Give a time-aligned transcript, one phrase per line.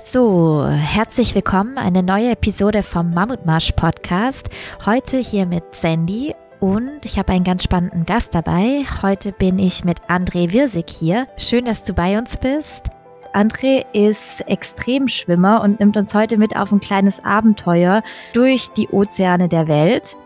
[0.00, 4.48] So, herzlich willkommen, eine neue Episode vom Mammutmarsch Podcast.
[4.86, 8.84] Heute hier mit Sandy und ich habe einen ganz spannenden Gast dabei.
[9.02, 11.26] Heute bin ich mit André Wirsig hier.
[11.36, 12.86] Schön, dass du bei uns bist.
[13.34, 18.04] André ist Extremschwimmer und nimmt uns heute mit auf ein kleines Abenteuer
[18.34, 20.16] durch die Ozeane der Welt.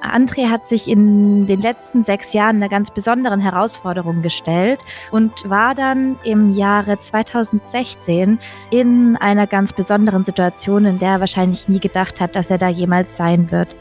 [0.00, 5.74] André hat sich in den letzten sechs Jahren einer ganz besonderen Herausforderung gestellt und war
[5.74, 8.38] dann im Jahre 2016
[8.70, 12.68] in einer ganz besonderen Situation, in der er wahrscheinlich nie gedacht hat, dass er da
[12.68, 13.76] jemals sein wird.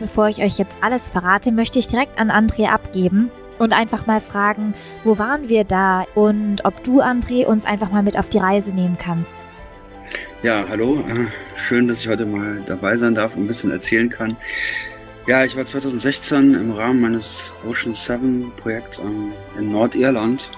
[0.00, 4.20] Bevor ich euch jetzt alles verrate, möchte ich direkt an André abgeben und einfach mal
[4.20, 8.38] fragen, wo waren wir da und ob du, André, uns einfach mal mit auf die
[8.38, 9.36] Reise nehmen kannst.
[10.42, 11.02] Ja, hallo.
[11.08, 11.26] Äh,
[11.56, 14.36] schön, dass ich heute mal dabei sein darf und ein bisschen erzählen kann.
[15.26, 19.00] Ja, ich war 2016 im Rahmen meines Ocean 7 Projekts
[19.58, 20.50] in Nordirland,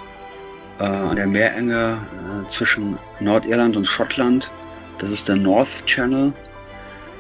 [0.81, 1.99] äh, an der Meerenge
[2.45, 4.51] äh, zwischen Nordirland und Schottland.
[4.99, 6.33] Das ist der North Channel.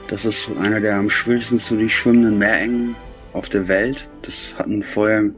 [0.08, 2.96] Das ist einer der am schwierigsten zu durchschwimmenden Meerengen
[3.32, 4.08] auf der Welt.
[4.22, 5.30] Das hatten vorher,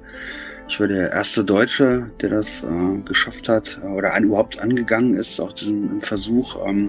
[0.67, 5.13] ich war der erste Deutsche, der das äh, geschafft hat äh, oder ein, überhaupt angegangen
[5.13, 6.57] ist, auch diesen Versuch.
[6.67, 6.89] Ähm,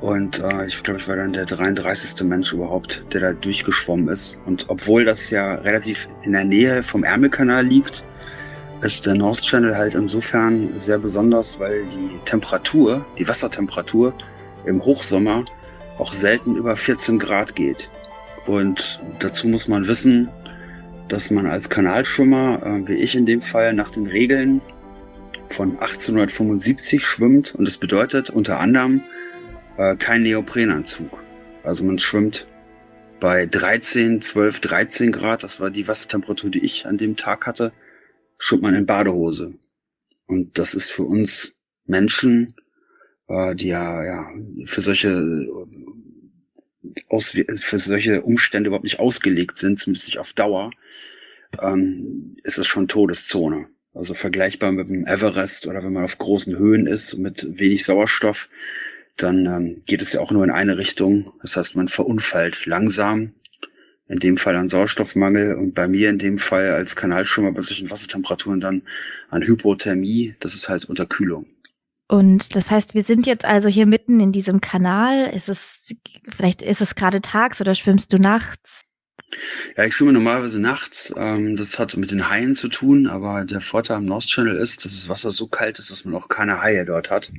[0.00, 2.26] und äh, ich glaube, ich war dann der 33.
[2.26, 4.38] Mensch überhaupt, der da durchgeschwommen ist.
[4.46, 8.02] Und obwohl das ja relativ in der Nähe vom Ärmelkanal liegt,
[8.82, 14.14] ist der North Channel halt insofern sehr besonders, weil die Temperatur, die Wassertemperatur
[14.64, 15.44] im Hochsommer
[15.98, 17.90] auch selten über 14 Grad geht.
[18.46, 20.30] Und dazu muss man wissen,
[21.08, 24.62] dass man als Kanalschwimmer, äh, wie ich in dem Fall, nach den Regeln
[25.50, 27.54] von 1875 schwimmt.
[27.54, 29.02] Und das bedeutet unter anderem,
[29.80, 31.10] äh, kein Neoprenanzug.
[31.62, 32.46] Also man schwimmt
[33.18, 37.72] bei 13, 12, 13 Grad, das war die Wassertemperatur, die ich an dem Tag hatte,
[38.38, 39.54] schwimmt man in Badehose.
[40.26, 41.54] Und das ist für uns
[41.86, 42.54] Menschen,
[43.28, 44.30] äh, die ja, ja
[44.66, 45.48] für solche
[47.08, 50.70] aus, für solche Umstände überhaupt nicht ausgelegt sind, zumindest nicht auf Dauer,
[51.60, 53.68] ähm, ist es schon Todeszone.
[53.92, 58.48] Also vergleichbar mit dem Everest oder wenn man auf großen Höhen ist mit wenig Sauerstoff,
[59.22, 61.32] dann ähm, geht es ja auch nur in eine Richtung.
[61.42, 63.34] Das heißt, man verunfallt langsam,
[64.08, 67.90] in dem Fall an Sauerstoffmangel und bei mir in dem Fall als Kanalschwimmer bei solchen
[67.90, 68.82] Wassertemperaturen dann
[69.28, 71.46] an Hypothermie, das ist halt Unterkühlung.
[72.08, 75.30] Und das heißt, wir sind jetzt also hier mitten in diesem Kanal.
[75.32, 75.94] Ist es,
[76.34, 78.82] vielleicht ist es gerade tags oder schwimmst du nachts?
[79.76, 81.12] Ja, ich schwimme normalerweise nachts.
[81.16, 84.84] Ähm, das hat mit den Haien zu tun, aber der Vorteil am North Channel ist,
[84.84, 87.30] dass das Wasser so kalt ist, dass man auch keine Haie dort hat.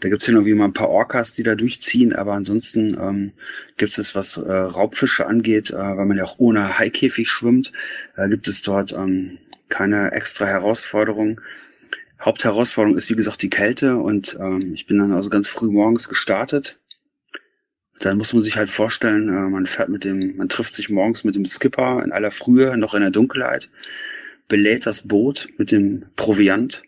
[0.00, 3.32] Da gibt's hin und wieder mal ein paar Orcas, die da durchziehen, aber ansonsten ähm,
[3.76, 7.72] gibt es, was äh, Raubfische angeht, äh, weil man ja auch ohne Haikäfig schwimmt,
[8.16, 9.38] äh, gibt es dort ähm,
[9.68, 11.40] keine extra Herausforderung.
[12.20, 16.08] Hauptherausforderung ist, wie gesagt, die Kälte und ähm, ich bin dann also ganz früh morgens
[16.08, 16.78] gestartet
[18.00, 21.24] dann muss man sich halt vorstellen, äh, man fährt mit dem, man trifft sich morgens
[21.24, 23.70] mit dem Skipper in aller Frühe, noch in der Dunkelheit,
[24.48, 26.82] belädt das Boot mit dem Proviant,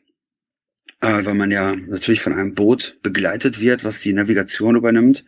[1.00, 5.24] äh, weil man ja natürlich von einem Boot begleitet wird, was die Navigation übernimmt.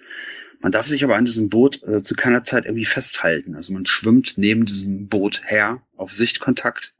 [0.60, 3.54] Man darf sich aber an diesem Boot äh, zu keiner Zeit irgendwie festhalten.
[3.54, 6.94] Also man schwimmt neben diesem Boot her auf Sichtkontakt.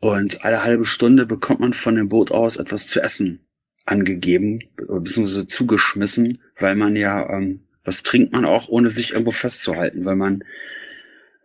[0.00, 3.47] Und alle halbe Stunde bekommt man von dem Boot aus etwas zu essen
[3.88, 10.04] angegeben, beziehungsweise zugeschmissen, weil man ja, ähm, was trinkt man auch, ohne sich irgendwo festzuhalten,
[10.04, 10.44] weil man,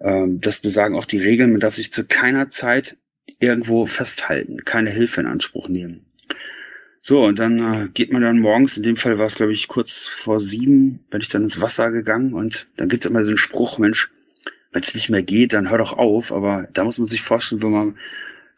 [0.01, 2.97] ähm, das besagen auch die Regeln, man darf sich zu keiner Zeit
[3.39, 6.05] irgendwo festhalten, keine Hilfe in Anspruch nehmen.
[7.01, 9.67] So, und dann äh, geht man dann morgens, in dem Fall war es, glaube ich,
[9.67, 13.31] kurz vor sieben, bin ich dann ins Wasser gegangen und dann gibt es immer so
[13.31, 14.09] einen Spruch, Mensch,
[14.71, 17.61] wenn es nicht mehr geht, dann hör doch auf, aber da muss man sich vorstellen,
[17.61, 17.97] wenn man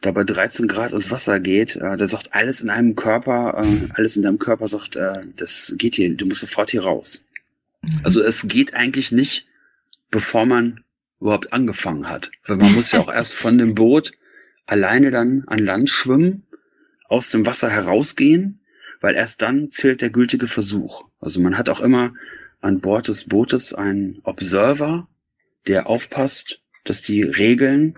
[0.05, 3.89] da bei 13 Grad ins Wasser geht, äh, da sagt alles in einem Körper, äh,
[3.95, 7.23] alles in deinem Körper sagt, äh, das geht hier, du musst sofort hier raus.
[7.81, 8.01] Mhm.
[8.03, 9.47] Also es geht eigentlich nicht,
[10.11, 10.83] bevor man
[11.19, 12.29] überhaupt angefangen hat.
[12.45, 14.11] Weil man muss ja auch erst von dem Boot
[14.67, 16.43] alleine dann an Land schwimmen,
[17.07, 18.59] aus dem Wasser herausgehen,
[19.01, 21.05] weil erst dann zählt der gültige Versuch.
[21.19, 22.13] Also man hat auch immer
[22.61, 25.07] an Bord des Bootes einen Observer,
[25.67, 27.95] der aufpasst, dass die Regeln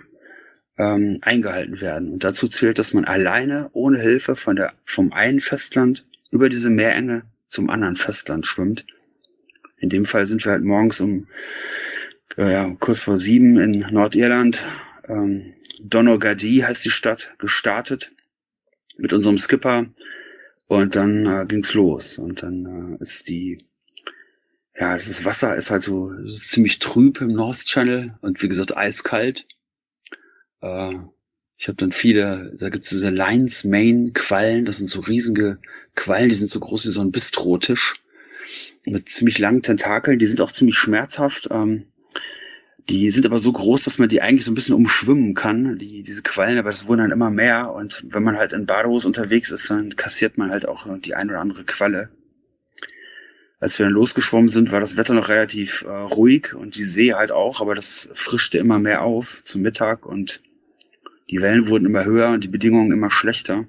[0.77, 2.13] ähm, eingehalten werden.
[2.13, 6.69] Und dazu zählt, dass man alleine, ohne Hilfe von der, vom einen Festland über diese
[6.69, 8.85] Meerenge zum anderen Festland schwimmt.
[9.77, 11.27] In dem Fall sind wir halt morgens um
[12.37, 14.65] äh, ja, kurz vor sieben in Nordirland,
[15.07, 18.11] ähm, Donaghadee heißt die Stadt, gestartet
[18.97, 19.85] mit unserem Skipper.
[20.67, 22.17] Und dann äh, ging's los.
[22.17, 23.67] Und dann äh, ist die
[24.79, 28.15] ja, das Wasser ist halt so ziemlich trüb im North Channel.
[28.21, 29.47] Und wie gesagt eiskalt
[30.61, 30.93] äh,
[31.57, 35.59] Ich habe dann viele, da gibt's diese Lions Main Quallen, das sind so riesige
[35.95, 37.95] Quallen, die sind so groß wie so ein Bistrotisch
[38.85, 41.49] mit ziemlich langen Tentakeln, die sind auch ziemlich schmerzhaft.
[41.51, 41.87] Ähm,
[42.89, 46.03] die sind aber so groß, dass man die eigentlich so ein bisschen umschwimmen kann, die,
[46.03, 47.73] diese Quallen, aber das wurden dann immer mehr.
[47.73, 51.29] Und wenn man halt in Badehose unterwegs ist, dann kassiert man halt auch die ein
[51.29, 52.09] oder andere Qualle.
[53.59, 57.13] Als wir dann losgeschwommen sind, war das Wetter noch relativ äh, ruhig und die See
[57.13, 60.41] halt auch, aber das frischte immer mehr auf zum Mittag und
[61.29, 63.65] die Wellen wurden immer höher und die Bedingungen immer schlechter.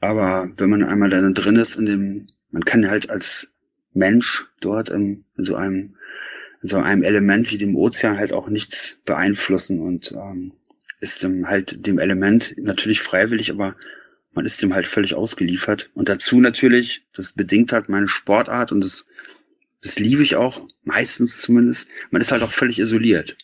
[0.00, 3.52] Aber wenn man einmal dann drin ist in dem, man kann halt als
[3.92, 5.96] Mensch dort in, in so einem
[6.62, 10.52] in so einem Element wie dem Ozean halt auch nichts beeinflussen und ähm,
[11.00, 13.76] ist dem halt dem Element natürlich freiwillig, aber
[14.32, 15.90] man ist dem halt völlig ausgeliefert.
[15.94, 19.06] Und dazu natürlich, das bedingt halt meine Sportart und das,
[19.82, 23.38] das liebe ich auch, meistens zumindest, man ist halt auch völlig isoliert.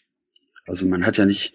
[0.67, 1.55] Also man hat ja nicht,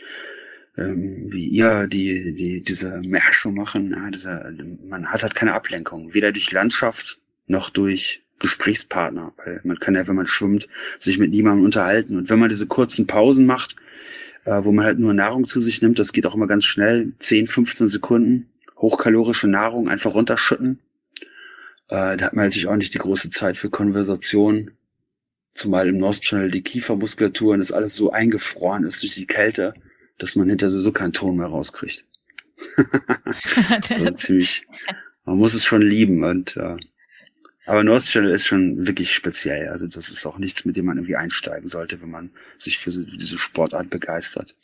[0.77, 4.55] ähm, wie ihr die, die diese Märsche machen, ja, diese,
[4.87, 10.07] man hat halt keine Ablenkung, weder durch Landschaft noch durch Gesprächspartner, weil man kann ja,
[10.07, 10.67] wenn man schwimmt,
[10.99, 12.17] sich mit niemandem unterhalten.
[12.17, 13.75] Und wenn man diese kurzen Pausen macht,
[14.45, 17.13] äh, wo man halt nur Nahrung zu sich nimmt, das geht auch immer ganz schnell,
[17.17, 20.79] 10, 15 Sekunden, hochkalorische Nahrung einfach runterschütten.
[21.89, 24.71] Äh, da hat man natürlich auch nicht die große Zeit für Konversation,
[25.53, 29.73] zumal im North Channel die Kiefermuskulatur und das alles so eingefroren ist durch die Kälte,
[30.21, 32.05] dass man hinter sowieso keinen Ton mehr rauskriegt.
[33.89, 34.67] so ziemlich,
[35.25, 36.77] man muss es schon lieben und äh,
[37.65, 39.69] aber North Channel ist schon wirklich speziell.
[39.69, 42.89] Also das ist auch nichts, mit dem man irgendwie einsteigen sollte, wenn man sich für
[42.89, 44.55] diese Sportart begeistert.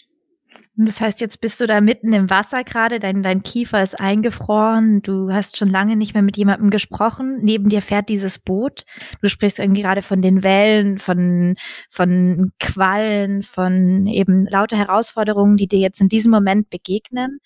[0.80, 5.02] Das heißt, jetzt bist du da mitten im Wasser gerade, dein, dein Kiefer ist eingefroren,
[5.02, 8.86] du hast schon lange nicht mehr mit jemandem gesprochen, neben dir fährt dieses Boot,
[9.20, 11.56] du sprichst irgendwie gerade von den Wellen, von,
[11.90, 17.40] von Quallen, von eben lauter Herausforderungen, die dir jetzt in diesem Moment begegnen.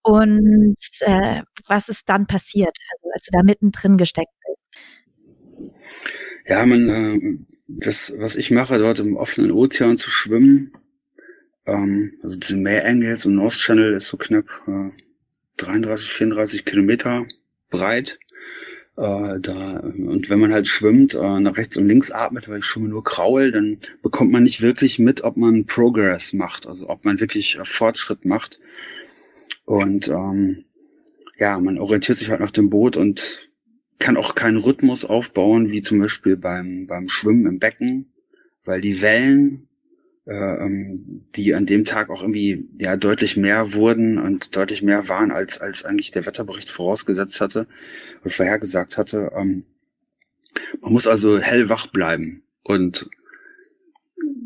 [0.00, 5.74] Und äh, was ist dann passiert, also als du da mittendrin gesteckt bist?
[6.46, 10.72] Ja, man, äh, das, was ich mache, dort im offenen Ozean zu schwimmen,
[11.68, 14.90] ähm, also diese Meerengels und North Channel ist so knapp äh,
[15.58, 17.26] 33, 34 Kilometer
[17.70, 18.18] breit.
[18.96, 22.64] Äh, da, und wenn man halt schwimmt, äh, nach rechts und links atmet, weil ich
[22.64, 27.04] schwimme nur Kraul, dann bekommt man nicht wirklich mit, ob man Progress macht, also ob
[27.04, 28.58] man wirklich äh, Fortschritt macht.
[29.64, 30.64] Und ähm,
[31.36, 33.50] ja, man orientiert sich halt nach dem Boot und
[34.00, 38.12] kann auch keinen Rhythmus aufbauen, wie zum Beispiel beim, beim Schwimmen im Becken,
[38.64, 39.67] weil die Wellen,
[40.30, 45.58] die an dem Tag auch irgendwie ja deutlich mehr wurden und deutlich mehr waren, als,
[45.58, 47.66] als eigentlich der Wetterbericht vorausgesetzt hatte
[48.22, 49.32] und vorhergesagt hatte.
[49.34, 49.64] Ähm,
[50.82, 53.08] man muss also hellwach bleiben und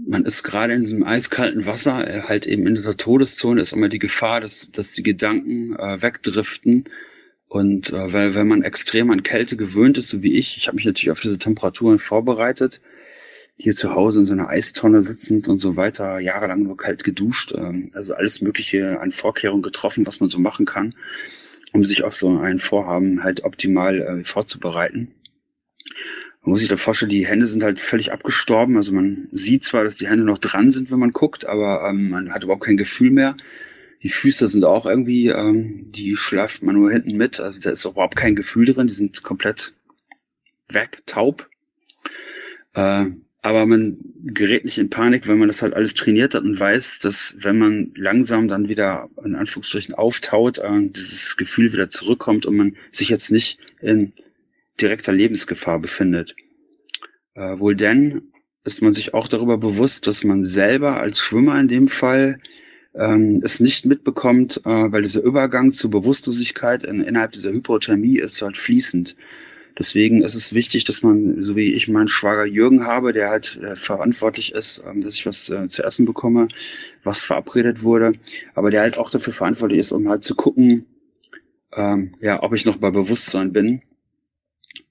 [0.06, 3.88] man ist gerade in diesem eiskalten Wasser, äh, halt eben in dieser Todeszone ist immer
[3.88, 6.84] die Gefahr, dass, dass die Gedanken äh, wegdriften
[7.48, 10.76] und äh, weil wenn man extrem an Kälte gewöhnt ist, so wie ich, ich habe
[10.76, 12.80] mich natürlich auf diese Temperaturen vorbereitet,
[13.62, 17.52] hier zu Hause in so einer Eistonne sitzend und so weiter, jahrelang nur kalt geduscht,
[17.56, 20.94] ähm, also alles Mögliche an Vorkehrungen getroffen, was man so machen kann,
[21.72, 25.14] um sich auf so ein Vorhaben halt optimal äh, vorzubereiten.
[26.42, 28.76] Man muss sich da vorstellen, die Hände sind halt völlig abgestorben.
[28.76, 32.10] Also man sieht zwar, dass die Hände noch dran sind, wenn man guckt, aber ähm,
[32.10, 33.36] man hat überhaupt kein Gefühl mehr.
[34.02, 37.38] Die Füße sind auch irgendwie, ähm, die schleift man nur hinten mit.
[37.38, 38.88] Also da ist überhaupt kein Gefühl drin.
[38.88, 39.74] Die sind komplett
[40.68, 41.48] weg, taub.
[42.74, 43.06] Äh,
[43.42, 47.00] aber man gerät nicht in Panik, wenn man das halt alles trainiert hat und weiß,
[47.00, 52.56] dass wenn man langsam dann wieder in Anführungsstrichen auftaut, äh, dieses Gefühl wieder zurückkommt und
[52.56, 54.12] man sich jetzt nicht in
[54.80, 56.36] direkter Lebensgefahr befindet.
[57.34, 58.32] Äh, wohl denn
[58.64, 62.38] ist man sich auch darüber bewusst, dass man selber als Schwimmer in dem Fall
[62.94, 68.40] ähm, es nicht mitbekommt, äh, weil dieser Übergang zur Bewusstlosigkeit in, innerhalb dieser Hypothermie ist
[68.40, 69.16] halt fließend.
[69.78, 73.58] Deswegen ist es wichtig, dass man, so wie ich meinen Schwager Jürgen habe, der halt
[73.62, 76.48] äh, verantwortlich ist, ähm, dass ich was äh, zu essen bekomme,
[77.04, 78.12] was verabredet wurde,
[78.54, 80.86] aber der halt auch dafür verantwortlich ist, um halt zu gucken,
[81.74, 83.82] ähm, ja, ob ich noch bei Bewusstsein bin.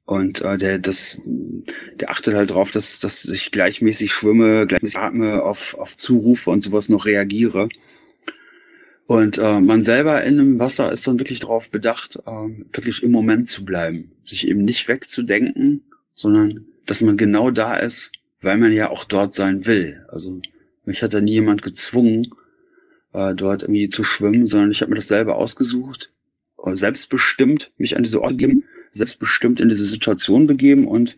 [0.05, 5.43] Und äh, der, das, der achtet halt drauf, dass, dass ich gleichmäßig schwimme, gleichmäßig atme,
[5.43, 7.69] auf, auf Zurufe und sowas noch reagiere.
[9.11, 12.31] Und äh, man selber in dem Wasser ist dann wirklich darauf bedacht, äh,
[12.71, 15.83] wirklich im Moment zu bleiben, sich eben nicht wegzudenken,
[16.15, 20.05] sondern dass man genau da ist, weil man ja auch dort sein will.
[20.07, 20.39] Also
[20.85, 22.33] mich hat da nie jemand gezwungen,
[23.11, 26.09] äh, dort irgendwie zu schwimmen, sondern ich habe mir das selber ausgesucht,
[26.65, 28.63] äh, selbstbestimmt mich an diese Ort gegeben,
[28.93, 31.17] selbstbestimmt in diese Situation begeben und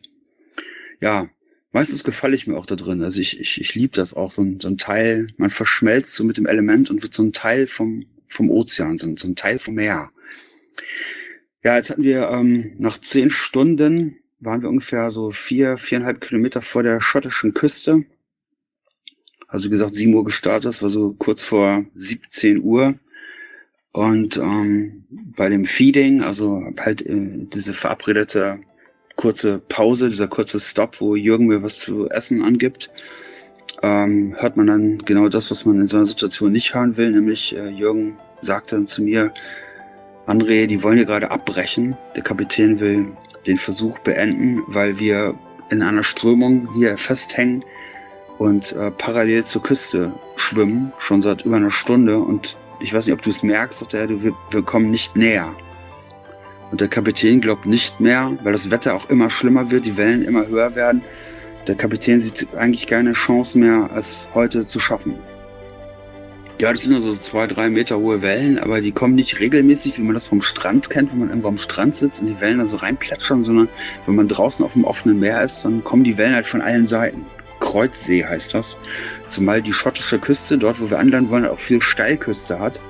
[1.00, 1.30] ja,
[1.74, 3.04] meistens gefalle ich mir auch da drin.
[3.04, 6.24] Also ich, ich, ich liebe das auch, so ein, so ein Teil, man verschmelzt so
[6.24, 9.36] mit dem Element und wird so ein Teil vom, vom Ozean, so ein, so ein
[9.36, 10.12] Teil vom Meer.
[11.64, 16.62] Ja, jetzt hatten wir ähm, nach zehn Stunden waren wir ungefähr so vier, viereinhalb Kilometer
[16.62, 18.04] vor der schottischen Küste.
[19.48, 22.96] Also wie gesagt, sieben Uhr gestartet, das war so kurz vor 17 Uhr.
[23.94, 28.60] Und ähm, bei dem Feeding, also halt äh, diese verabredete
[29.16, 32.90] kurze Pause, dieser kurze Stop, wo Jürgen mir was zu essen angibt,
[33.82, 37.12] ähm, hört man dann genau das, was man in so einer Situation nicht hören will,
[37.12, 39.34] nämlich äh, Jürgen sagte dann zu mir,
[40.26, 41.98] André, die wollen hier gerade abbrechen.
[42.16, 43.08] Der Kapitän will
[43.46, 45.36] den Versuch beenden, weil wir
[45.70, 47.66] in einer Strömung hier festhängen
[48.38, 52.20] und äh, parallel zur Küste schwimmen, schon seit über einer Stunde.
[52.20, 55.54] Und ich weiß nicht, ob du es merkst, sagt er, wir, wir kommen nicht näher.
[56.74, 60.26] Und der Kapitän glaubt nicht mehr, weil das Wetter auch immer schlimmer wird, die Wellen
[60.26, 61.04] immer höher werden.
[61.68, 65.14] Der Kapitän sieht eigentlich keine Chance mehr, es heute zu schaffen.
[66.60, 70.00] Ja, das sind nur so zwei, drei Meter hohe Wellen, aber die kommen nicht regelmäßig,
[70.00, 72.58] wie man das vom Strand kennt, wenn man irgendwo am Strand sitzt und die Wellen
[72.58, 73.70] da so reinplätschern, sondern
[74.08, 76.88] wenn man draußen auf dem offenen Meer ist, dann kommen die Wellen halt von allen
[76.88, 77.24] Seiten.
[77.60, 78.80] Kreuzsee heißt das.
[79.28, 82.82] Zumal die schottische Küste, dort wo wir anlanden wollen, auch viel Steilküste hat.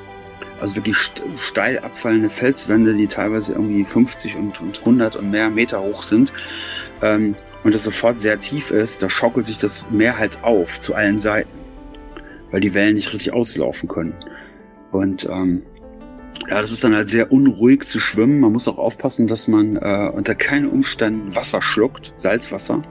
[0.63, 0.97] Also wirklich
[1.35, 6.33] steil abfallende Felswände, die teilweise irgendwie 50 und, und 100 und mehr Meter hoch sind.
[7.01, 10.95] Ähm, und es sofort sehr tief ist, da schaukelt sich das Meer halt auf zu
[10.95, 11.63] allen Seiten
[12.53, 14.13] weil die Wellen nicht richtig auslaufen können.
[14.91, 15.63] Und ähm,
[16.47, 18.39] ja, das ist dann halt sehr unruhig zu schwimmen.
[18.39, 22.83] Man muss auch aufpassen, dass man äh, unter keinen Umständen Wasser schluckt, Salzwasser.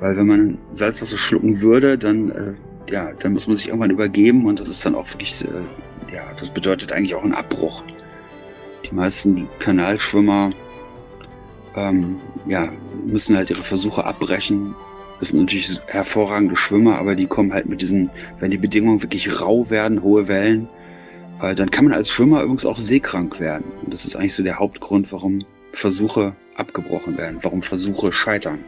[0.00, 2.52] Weil wenn man Salzwasser schlucken würde, dann, äh,
[2.90, 5.48] ja, dann muss man sich irgendwann übergeben und das ist dann auch wirklich, äh,
[6.12, 7.82] ja, das bedeutet eigentlich auch einen Abbruch.
[8.84, 10.52] Die meisten Kanalschwimmer
[11.76, 12.72] ähm, ja,
[13.04, 14.74] müssen halt ihre Versuche abbrechen,
[15.20, 19.42] das sind natürlich hervorragende Schwimmer, aber die kommen halt mit diesen, wenn die Bedingungen wirklich
[19.42, 20.66] rau werden, hohe Wellen,
[21.42, 23.64] äh, dann kann man als Schwimmer übrigens auch seekrank werden.
[23.82, 28.60] Und das ist eigentlich so der Hauptgrund, warum Versuche abgebrochen werden, warum Versuche scheitern.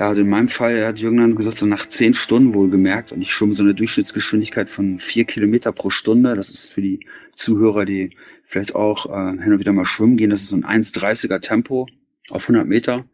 [0.00, 3.12] Ja, also in meinem Fall hat Jürgen dann gesagt, so nach zehn Stunden wohl gemerkt,
[3.12, 6.34] und ich schwimme so eine Durchschnittsgeschwindigkeit von vier Kilometer pro Stunde.
[6.34, 10.30] Das ist für die Zuhörer, die vielleicht auch äh, hin und wieder mal schwimmen gehen,
[10.30, 11.86] das ist so ein 1,30er Tempo
[12.30, 13.04] auf 100 Meter.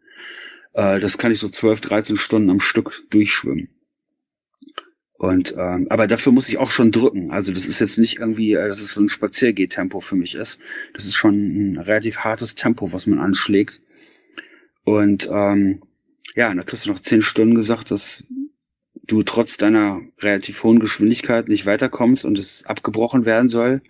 [0.71, 3.67] Äh, das kann ich so 12, 13 Stunden am Stück durchschwimmen.
[5.19, 7.31] Und ähm, aber dafür muss ich auch schon drücken.
[7.31, 10.61] Also das ist jetzt nicht irgendwie, äh, dass es so ein Spaziergehtempo für mich ist.
[10.93, 13.81] Das ist schon ein relativ hartes Tempo, was man anschlägt.
[14.85, 15.81] Und ähm,
[16.35, 18.23] ja, da kriegst du noch zehn Stunden gesagt, dass
[19.05, 23.81] du trotz deiner relativ hohen Geschwindigkeit nicht weiterkommst und es abgebrochen werden soll.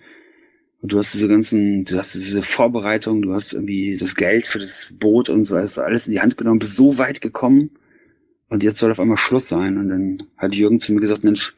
[0.81, 4.59] Und du hast diese ganzen, du hast diese Vorbereitung, du hast irgendwie das Geld für
[4.59, 7.71] das Boot und so hast alles in die Hand genommen, bist so weit gekommen
[8.47, 9.77] und jetzt soll auf einmal Schluss sein.
[9.77, 11.55] Und dann hat Jürgen zu mir gesagt, Mensch,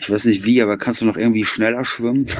[0.00, 2.26] ich weiß nicht wie, aber kannst du noch irgendwie schneller schwimmen?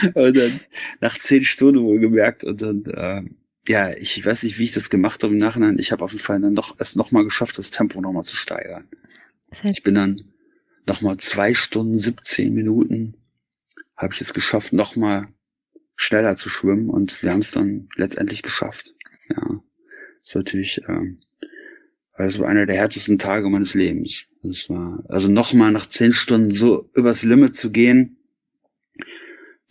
[0.14, 0.60] und dann
[1.00, 3.22] nach zehn Stunden wohl gemerkt und dann, äh,
[3.66, 5.78] ja, ich weiß nicht, wie ich das gemacht habe im Nachhinein.
[5.78, 8.88] Ich habe auf jeden Fall dann doch es nochmal geschafft, das Tempo nochmal zu steigern.
[9.64, 10.24] Ich bin dann
[10.86, 13.14] nochmal zwei Stunden, 17 Minuten
[13.96, 15.28] habe ich es geschafft, nochmal
[15.96, 18.94] schneller zu schwimmen und wir haben es dann letztendlich geschafft.
[19.28, 19.60] Ja,
[20.22, 21.18] das war natürlich, ähm,
[22.16, 24.28] das war einer der härtesten Tage meines Lebens.
[24.42, 28.17] Das war, also nochmal nach zehn Stunden so übers Limit zu gehen,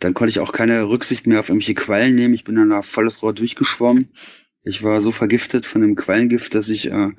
[0.00, 2.34] dann konnte ich auch keine Rücksicht mehr auf irgendwelche Quallen nehmen.
[2.34, 4.08] Ich bin dann da volles Rohr durchgeschwommen.
[4.62, 7.10] Ich war so vergiftet von dem Quallengift, dass ich, äh,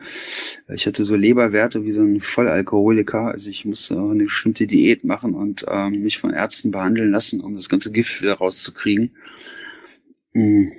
[0.73, 3.29] ich hatte so Leberwerte wie so ein Vollalkoholiker.
[3.31, 7.41] Also ich musste auch eine bestimmte Diät machen und äh, mich von Ärzten behandeln lassen,
[7.41, 9.15] um das ganze Gift wieder rauszukriegen.
[10.33, 10.73] Mhm.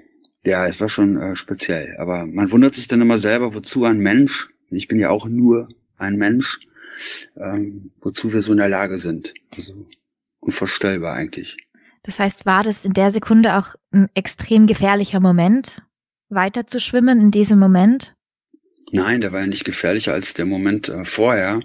[0.45, 1.97] Ja, es war schon äh, speziell.
[1.99, 5.69] Aber man wundert sich dann immer selber, wozu ein Mensch, ich bin ja auch nur
[5.97, 6.61] ein Mensch,
[7.37, 9.35] ähm, wozu wir so in der Lage sind.
[9.54, 9.87] Also
[10.38, 11.57] unvorstellbar eigentlich.
[12.02, 15.83] Das heißt, war das in der Sekunde auch ein extrem gefährlicher Moment?
[16.30, 18.14] weiter zu schwimmen in diesem Moment?
[18.92, 21.61] Nein, der war ja nicht gefährlicher als der Moment äh, vorher,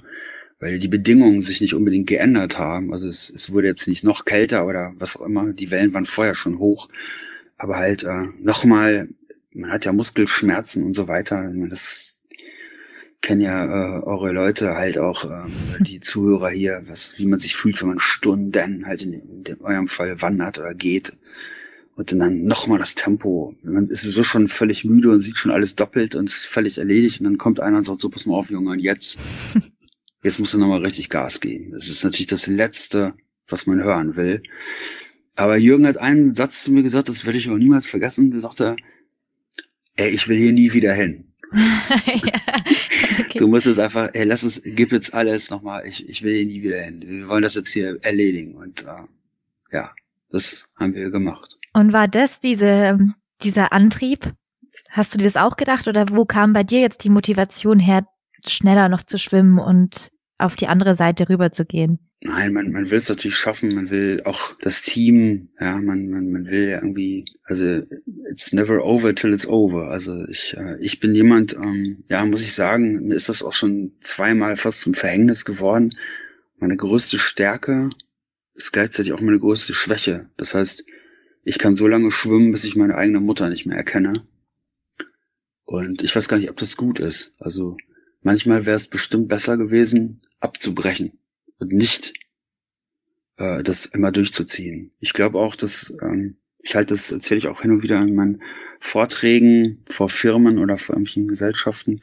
[0.59, 2.91] weil die Bedingungen sich nicht unbedingt geändert haben.
[2.91, 5.53] Also es, es wurde jetzt nicht noch kälter oder was auch immer.
[5.53, 6.89] Die Wellen waren vorher schon hoch.
[7.57, 9.07] Aber halt äh, nochmal,
[9.53, 11.49] man hat ja Muskelschmerzen und so weiter.
[11.69, 12.21] Das
[13.25, 15.49] kennen ja äh, eure Leute halt auch, äh,
[15.83, 19.87] die Zuhörer hier, was, wie man sich fühlt, wenn man Stunden halt in, in eurem
[19.87, 21.13] Fall wandert oder geht.
[21.95, 23.55] Und dann nochmal das Tempo.
[23.63, 27.19] Man ist sowieso schon völlig müde und sieht schon alles doppelt und ist völlig erledigt.
[27.19, 29.17] Und dann kommt einer und sagt, so, pass mal auf, Junge, und jetzt,
[30.23, 31.71] jetzt musst du nochmal richtig Gas geben.
[31.71, 33.13] Das ist natürlich das Letzte,
[33.47, 34.43] was man hören will.
[35.35, 38.29] Aber Jürgen hat einen Satz zu mir gesagt, das werde ich auch niemals vergessen.
[38.29, 38.75] Der sagte,
[39.95, 41.33] ey, ich will hier nie wieder hin.
[42.05, 42.39] ja,
[43.19, 43.37] okay.
[43.37, 46.45] Du musst es einfach, hey, lass uns, gib jetzt alles nochmal, ich, ich will hier
[46.45, 47.03] nie wieder hin.
[47.05, 48.55] Wir wollen das jetzt hier erledigen.
[48.55, 49.03] Und äh,
[49.71, 49.91] ja,
[50.29, 51.57] das haben wir gemacht.
[51.73, 52.97] Und war das diese,
[53.41, 54.33] dieser Antrieb?
[54.89, 58.07] Hast du dir das auch gedacht oder wo kam bei dir jetzt die Motivation her,
[58.47, 61.99] schneller noch zu schwimmen und auf die andere Seite rüber zu gehen?
[62.27, 66.31] Nein, man, man will es natürlich schaffen, man will auch das Team, ja, man, man,
[66.31, 67.83] man will irgendwie, also
[68.27, 69.91] it's never over till it's over.
[69.91, 73.53] Also ich, äh, ich bin jemand, ähm, ja, muss ich sagen, mir ist das auch
[73.53, 75.91] schon zweimal fast zum Verhängnis geworden.
[76.57, 77.91] Meine größte Stärke
[78.55, 80.27] ist gleichzeitig auch meine größte Schwäche.
[80.35, 80.83] Das heißt,
[81.43, 84.25] ich kann so lange schwimmen, bis ich meine eigene Mutter nicht mehr erkenne.
[85.63, 87.35] Und ich weiß gar nicht, ob das gut ist.
[87.37, 87.77] Also
[88.23, 91.19] manchmal wäre es bestimmt besser gewesen, abzubrechen
[91.59, 92.13] nicht
[93.37, 94.91] äh, das immer durchzuziehen.
[94.99, 98.15] Ich glaube auch, dass ähm, ich halte das erzähle ich auch hin und wieder in
[98.15, 98.41] meinen
[98.79, 102.01] Vorträgen vor Firmen oder vor irgendwelchen Gesellschaften,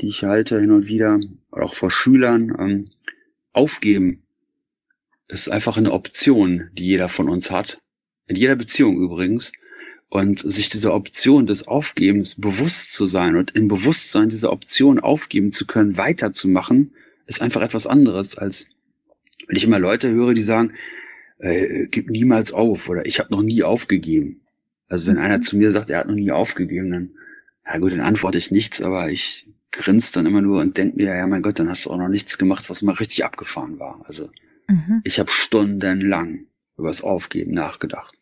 [0.00, 1.20] die ich halte hin und wieder,
[1.52, 2.54] oder auch vor Schülern.
[2.58, 2.84] Ähm,
[3.52, 4.22] aufgeben
[5.28, 7.78] ist einfach eine Option, die jeder von uns hat.
[8.26, 9.52] In jeder Beziehung übrigens.
[10.08, 15.52] Und sich dieser Option des Aufgebens bewusst zu sein und im Bewusstsein dieser Option aufgeben
[15.52, 16.94] zu können, weiterzumachen,
[17.26, 18.66] ist einfach etwas anderes als
[19.50, 20.74] wenn ich immer Leute höre, die sagen,
[21.38, 24.42] äh, gib niemals auf oder ich habe noch nie aufgegeben.
[24.88, 25.42] Also wenn einer mhm.
[25.42, 27.10] zu mir sagt, er hat noch nie aufgegeben, dann,
[27.66, 31.16] ja gut, dann antworte ich nichts, aber ich grinse dann immer nur und denke mir,
[31.16, 34.04] ja mein Gott, dann hast du auch noch nichts gemacht, was mal richtig abgefahren war.
[34.06, 34.30] Also
[34.68, 35.00] mhm.
[35.02, 36.46] ich habe stundenlang
[36.78, 38.16] über das Aufgeben nachgedacht.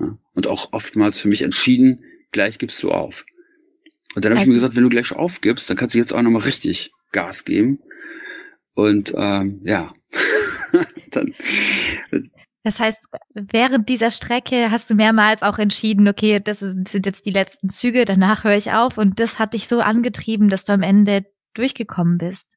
[0.00, 0.18] Ja?
[0.32, 2.02] Und auch oftmals für mich entschieden,
[2.32, 3.24] gleich gibst du auf.
[4.16, 6.22] Und dann habe ich mir gesagt, wenn du gleich aufgibst, dann kannst du jetzt auch
[6.22, 7.78] nochmal richtig Gas geben.
[8.74, 9.94] Und ähm, ja,
[11.16, 11.34] dann.
[12.64, 13.02] Das heißt,
[13.34, 18.06] während dieser Strecke hast du mehrmals auch entschieden, okay, das sind jetzt die letzten Züge,
[18.06, 18.96] danach höre ich auf.
[18.96, 22.56] Und das hat dich so angetrieben, dass du am Ende durchgekommen bist.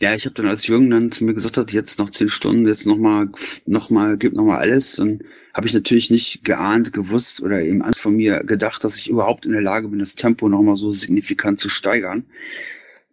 [0.00, 2.66] Ja, ich habe dann als Jürgen dann zu mir gesagt hat, jetzt noch zehn Stunden,
[2.68, 3.30] jetzt nochmal,
[3.66, 4.96] nochmal, gib nochmal alles.
[4.96, 5.20] Dann
[5.54, 9.52] habe ich natürlich nicht geahnt, gewusst oder eben von mir gedacht, dass ich überhaupt in
[9.52, 12.24] der Lage bin, das Tempo nochmal so signifikant zu steigern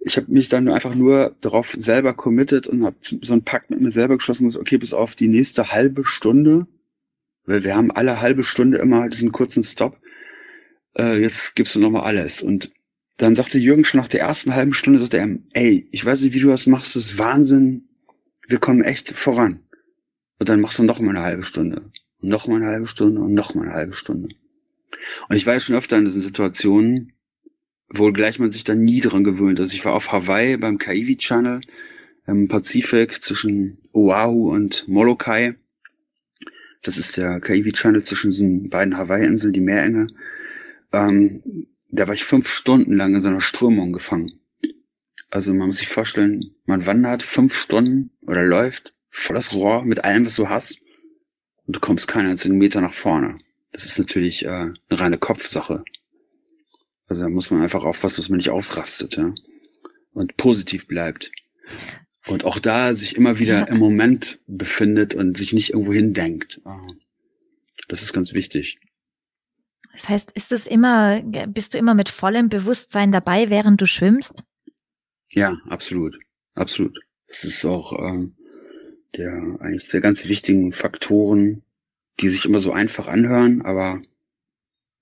[0.06, 3.82] ich habe mich dann einfach nur darauf selber committed und habe so einen Pakt mit
[3.82, 6.68] mir selber geschlossen, dass, okay, bis auf die nächste halbe Stunde,
[7.46, 9.98] weil wir haben alle halbe Stunde immer diesen kurzen Stop,
[10.96, 12.44] äh, jetzt gibst du nochmal alles.
[12.44, 12.72] Und
[13.18, 16.36] dann sagte Jürgen schon nach der ersten halben Stunde, sagte er, ey, ich weiß nicht,
[16.36, 17.89] wie du das machst, das ist Wahnsinn,
[18.48, 19.62] wir kommen echt voran.
[20.38, 21.82] Und dann machst du noch mal eine halbe Stunde.
[22.22, 24.30] Und noch mal eine halbe Stunde und noch mal eine halbe Stunde.
[25.30, 27.14] Und ich war ja schon öfter in diesen Situationen,
[27.89, 29.60] wohl gleich man sich da nie dran gewöhnt.
[29.60, 31.62] Also ich war auf Hawaii beim Kaiwi Channel
[32.28, 35.56] im Pazifik zwischen Oahu und Molokai.
[36.82, 40.08] Das ist der Kaiwi Channel zwischen diesen beiden Hawaii-Inseln, die Meerenge.
[40.91, 44.39] Ähm, da war ich fünf Stunden lang in so einer Strömung gefangen.
[45.30, 50.04] Also man muss sich vorstellen, man wandert fünf Stunden oder läuft voll das Rohr mit
[50.04, 50.82] allem, was du hast
[51.65, 53.39] und du kommst keinen einzigen Meter nach vorne.
[53.71, 55.84] Das ist natürlich äh, eine reine Kopfsache.
[57.08, 59.34] Also da muss man einfach aufpassen, dass man nicht ausrastet, ja.
[60.13, 61.32] Und positiv bleibt.
[62.28, 63.63] Und auch da sich immer wieder ja.
[63.65, 66.62] im Moment befindet und sich nicht irgendwo hindenkt.
[66.65, 66.88] Ah.
[67.88, 68.80] Das ist ganz wichtig.
[69.94, 74.44] Das heißt, ist es immer, bist du immer mit vollem Bewusstsein dabei, während du schwimmst?
[75.32, 76.18] Ja, absolut.
[76.56, 77.00] Absolut.
[77.28, 78.36] Das ist auch ähm,
[79.15, 81.63] der eigentlich der ganz wichtigen Faktoren,
[82.20, 84.02] die sich immer so einfach anhören, aber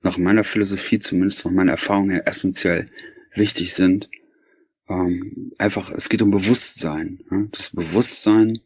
[0.04, 2.89] nach meiner Philosophie, zumindest von meiner Erfahrung her, essentiell
[3.34, 4.10] wichtig sind.
[4.89, 7.20] Ähm, einfach, es geht um Bewusstsein.
[7.32, 7.46] Ja?
[7.52, 8.60] Das Bewusstsein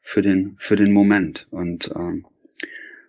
[0.00, 2.24] für den, für den Moment und, ähm,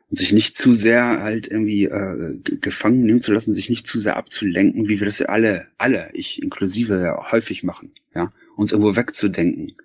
[0.10, 4.00] und sich nicht zu sehr halt irgendwie äh, gefangen nehmen zu lassen, sich nicht zu
[4.00, 8.72] sehr abzulenken, wie wir das ja alle, alle, ich inklusive ja häufig machen, ja, uns
[8.72, 9.76] irgendwo wegzudenken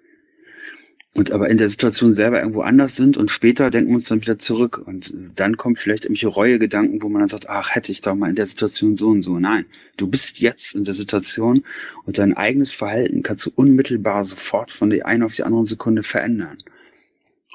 [1.14, 4.22] und aber in der Situation selber irgendwo anders sind und später denken wir uns dann
[4.22, 8.00] wieder zurück und dann kommen vielleicht irgendwelche Reue-Gedanken, wo man dann sagt, ach, hätte ich
[8.00, 9.38] doch mal in der Situation so und so.
[9.38, 11.64] Nein, du bist jetzt in der Situation
[12.06, 16.04] und dein eigenes Verhalten kannst du unmittelbar sofort von der einen auf die andere Sekunde
[16.04, 16.58] verändern.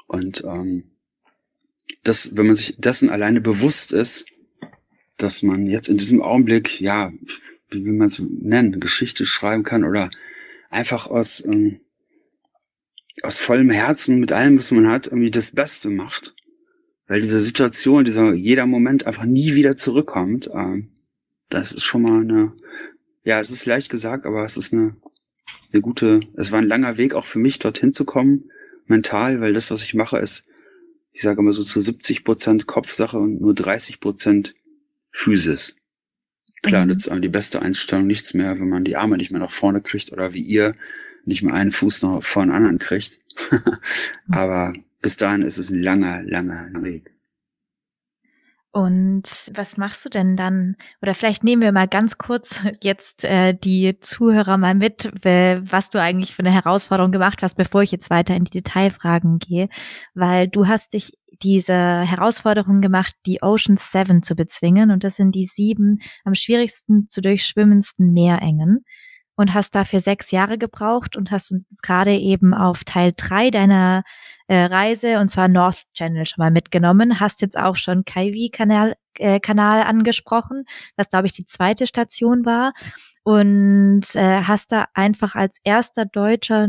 [0.06, 0.84] Und ähm,
[2.02, 4.26] das, wenn man sich dessen alleine bewusst ist,
[5.16, 7.10] dass man jetzt in diesem Augenblick, ja,
[7.70, 10.10] wie will man es nennen, Geschichte schreiben kann oder
[10.70, 11.80] einfach aus ähm,
[13.22, 16.34] aus vollem Herzen mit allem, was man hat, irgendwie das Beste macht.
[17.06, 20.50] Weil diese Situation, dieser jeder Moment einfach nie wieder zurückkommt.
[20.52, 20.90] Ähm,
[21.48, 22.52] das ist schon mal eine,
[23.24, 24.96] ja, es ist leicht gesagt, aber es ist eine,
[25.72, 28.50] eine gute, es war ein langer Weg auch für mich, dorthin zu kommen,
[28.86, 30.46] mental, weil das, was ich mache, ist,
[31.12, 34.54] ich sage immer so zu 70 Prozent Kopfsache und nur 30 Prozent
[35.10, 35.76] Physis.
[36.62, 36.88] Klar, mhm.
[36.88, 39.80] nützt einem die beste Einstellung nichts mehr, wenn man die Arme nicht mehr nach vorne
[39.80, 40.74] kriegt oder wie ihr
[41.26, 43.20] nicht mehr einen Fuß noch vor den anderen kriegt.
[44.30, 47.12] Aber bis dahin ist es ein langer, langer Weg.
[48.76, 49.22] Und
[49.54, 50.76] was machst du denn dann?
[51.00, 55.98] Oder vielleicht nehmen wir mal ganz kurz jetzt äh, die Zuhörer mal mit, was du
[55.98, 59.70] eigentlich für eine Herausforderung gemacht hast, bevor ich jetzt weiter in die Detailfragen gehe.
[60.12, 64.90] Weil du hast dich diese Herausforderung gemacht, die Ocean Seven zu bezwingen.
[64.90, 68.84] Und das sind die sieben am schwierigsten zu durchschwimmendsten Meerengen.
[69.36, 74.02] Und hast dafür sechs Jahre gebraucht und hast uns gerade eben auf Teil drei deiner
[74.48, 77.20] äh, Reise und zwar North Channel schon mal mitgenommen.
[77.20, 80.64] Hast jetzt auch schon Kaiwi-Kanal äh, Kanal angesprochen,
[80.96, 82.72] was glaube ich die zweite Station war.
[83.24, 86.68] Und äh, hast da einfach als erster Deutscher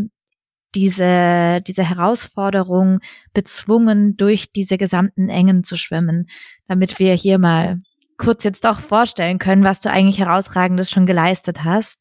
[0.76, 3.00] diese, diese Herausforderung
[3.34, 6.28] bezwungen, durch diese gesamten Engen zu schwimmen,
[6.68, 7.82] damit wir hier mal
[8.18, 12.00] kurz jetzt doch vorstellen können, was du eigentlich herausragendes schon geleistet hast,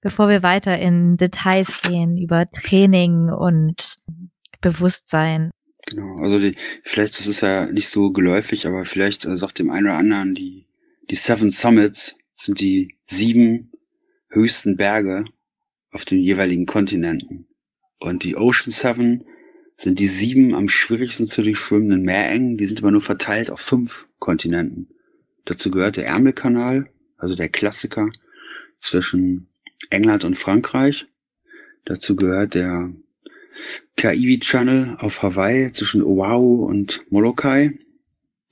[0.00, 3.96] bevor wir weiter in Details gehen über Training und
[4.60, 5.50] Bewusstsein.
[5.86, 9.70] Genau, also die, vielleicht, das ist ja nicht so geläufig, aber vielleicht äh, sagt dem
[9.70, 10.66] einen oder anderen, die,
[11.10, 13.72] die Seven Summits sind die sieben
[14.28, 15.24] höchsten Berge
[15.90, 17.46] auf den jeweiligen Kontinenten.
[17.98, 19.24] Und die Ocean Seven
[19.76, 24.08] sind die sieben am schwierigsten zu durchschwimmenden Meerengen, die sind aber nur verteilt auf fünf
[24.18, 24.88] Kontinenten.
[25.44, 28.10] Dazu gehört der Ärmelkanal, also der Klassiker
[28.80, 29.48] zwischen
[29.90, 31.06] England und Frankreich.
[31.84, 32.92] Dazu gehört der
[33.96, 37.78] Kaiwi Channel auf Hawaii zwischen Oahu und Molokai.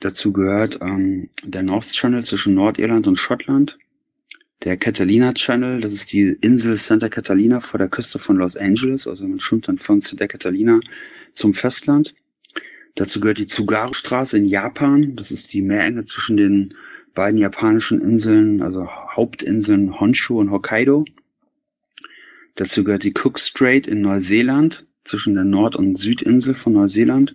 [0.00, 3.78] Dazu gehört ähm, der North Channel zwischen Nordirland und Schottland.
[4.64, 9.06] Der Catalina Channel, das ist die Insel Santa Catalina vor der Küste von Los Angeles.
[9.06, 10.80] Also man schwimmt dann von Santa Catalina
[11.34, 12.14] zum Festland.
[12.94, 15.16] Dazu gehört die Tsugaru-Straße in Japan.
[15.16, 16.74] Das ist die Meerenge zwischen den
[17.16, 21.04] beiden japanischen Inseln, also Hauptinseln Honshu und Hokkaido.
[22.54, 27.34] Dazu gehört die Cook Strait in Neuseeland zwischen der Nord- und Südinsel von Neuseeland.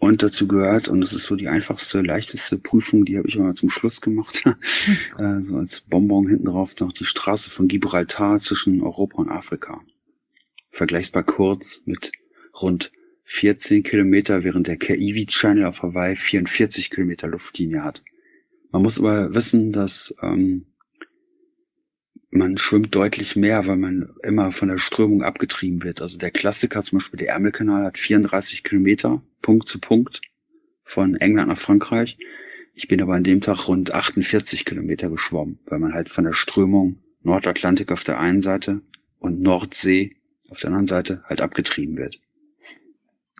[0.00, 3.54] Und dazu gehört, und das ist so die einfachste, leichteste Prüfung, die habe ich mal
[3.54, 4.44] zum Schluss gemacht,
[5.18, 9.80] äh, so als Bonbon hinten drauf, noch die Straße von Gibraltar zwischen Europa und Afrika.
[10.70, 12.12] Vergleichbar kurz mit
[12.62, 12.92] rund
[13.24, 18.02] 14 Kilometer, während der Kaiwi Channel auf Hawaii 44 Kilometer Luftlinie hat.
[18.70, 20.66] Man muss aber wissen, dass ähm,
[22.30, 26.02] man schwimmt deutlich mehr, weil man immer von der Strömung abgetrieben wird.
[26.02, 30.20] Also der Klassiker, zum Beispiel der Ärmelkanal, hat 34 Kilometer, Punkt zu Punkt,
[30.84, 32.18] von England nach Frankreich.
[32.74, 36.32] Ich bin aber an dem Tag rund 48 Kilometer geschwommen, weil man halt von der
[36.32, 38.82] Strömung Nordatlantik auf der einen Seite
[39.18, 40.16] und Nordsee
[40.48, 42.20] auf der anderen Seite halt abgetrieben wird.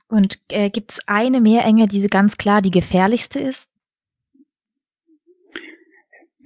[0.08, 3.68] Und äh, gibt es eine Meerenge, die ganz klar die gefährlichste ist?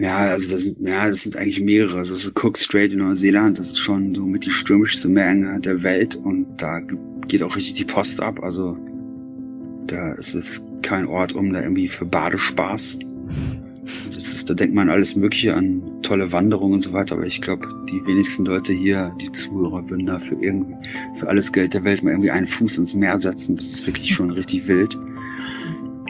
[0.03, 1.99] Ja, also das sind, ja, das sind eigentlich mehrere.
[1.99, 5.61] Also das ist Cook Strait in Neuseeland, das ist schon so mit die stürmischste Meerenge
[5.61, 6.81] der Welt und da
[7.29, 8.43] geht auch richtig die Post ab.
[8.43, 8.77] Also
[9.87, 12.99] da ist es kein Ort, um da irgendwie für Badespaß.
[14.15, 17.41] Das ist, da denkt man alles Mögliche an tolle Wanderungen und so weiter, aber ich
[17.41, 20.77] glaube, die wenigsten Leute hier, die Zuhörer, würden da für irgendwie,
[21.17, 23.57] für alles Geld der Welt mal irgendwie einen Fuß ins Meer setzen.
[23.57, 24.97] Das ist wirklich schon richtig wild.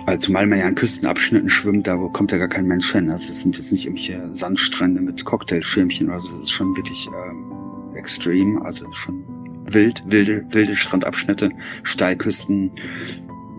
[0.07, 3.11] Also zumal man ja an Küstenabschnitten schwimmt, da kommt ja gar kein Mensch hin.
[3.11, 6.29] Also das sind jetzt nicht irgendwelche Sandstrände mit Cocktailschirmchen oder so.
[6.29, 8.63] Das ist schon wirklich ähm, extrem.
[8.63, 9.25] Also schon
[9.65, 11.51] wild, wilde, wilde Strandabschnitte,
[11.83, 12.73] Steilküsten,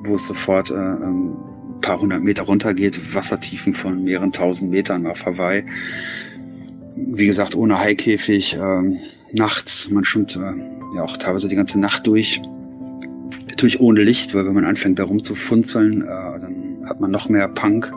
[0.04, 1.36] wo es sofort äh, ein ähm,
[1.82, 5.64] paar hundert Meter runter geht, Wassertiefen von mehreren tausend Metern auf Hawaii.
[6.96, 9.00] Wie gesagt, ohne Haikäfig, äh,
[9.34, 12.42] nachts, man schwimmt äh, ja auch teilweise die ganze Nacht durch.
[13.50, 16.33] Natürlich ohne Licht, weil wenn man anfängt da rumzufunzeln, äh,
[16.86, 17.92] hat man noch mehr Punk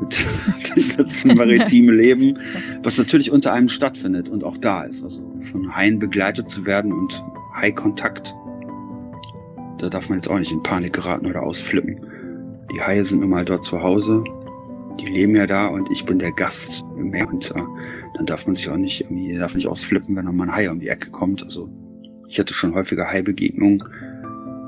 [0.00, 2.38] mit dem ganzen maritimen Leben,
[2.82, 5.02] was natürlich unter einem stattfindet und auch da ist.
[5.02, 7.22] Also von Haien begleitet zu werden und
[7.54, 8.34] Hai-Kontakt,
[9.78, 12.00] da darf man jetzt auch nicht in Panik geraten oder ausflippen.
[12.74, 14.24] Die Haie sind nun mal dort zu Hause,
[15.00, 17.62] die leben ja da und ich bin der Gast im Meer und äh,
[18.14, 20.80] dann darf man sich auch nicht irgendwie, darf nicht ausflippen, wenn nochmal ein Hai um
[20.80, 21.42] die Ecke kommt.
[21.42, 21.68] Also
[22.28, 23.84] ich hatte schon häufiger Hai-Begegnungen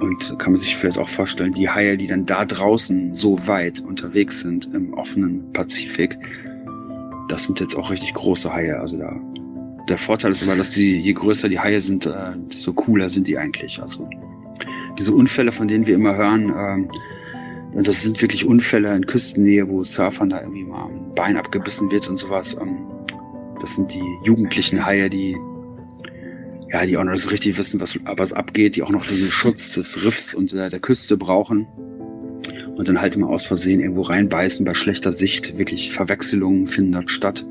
[0.01, 3.81] und kann man sich vielleicht auch vorstellen, die Haie, die dann da draußen so weit
[3.81, 6.17] unterwegs sind im offenen Pazifik,
[7.29, 8.79] das sind jetzt auch richtig große Haie.
[8.79, 9.15] Also da,
[9.89, 13.27] der Vorteil ist immer, dass die, je größer die Haie sind, äh, desto cooler sind
[13.27, 13.81] die eigentlich.
[13.81, 14.09] Also
[14.99, 19.83] diese Unfälle, von denen wir immer hören, äh, das sind wirklich Unfälle in Küstennähe, wo
[19.83, 22.57] Surfern da irgendwie mal ein Bein abgebissen wird und sowas.
[22.61, 22.79] Ähm,
[23.61, 25.37] das sind die jugendlichen Haie, die
[26.71, 29.73] ja, die auch noch so richtig wissen, was, was abgeht, die auch noch diesen Schutz
[29.73, 31.67] des Riffs und der, der Küste brauchen.
[32.77, 35.59] Und dann halt immer aus Versehen irgendwo reinbeißen bei schlechter Sicht.
[35.59, 37.45] Wirklich Verwechslungen finden dort statt.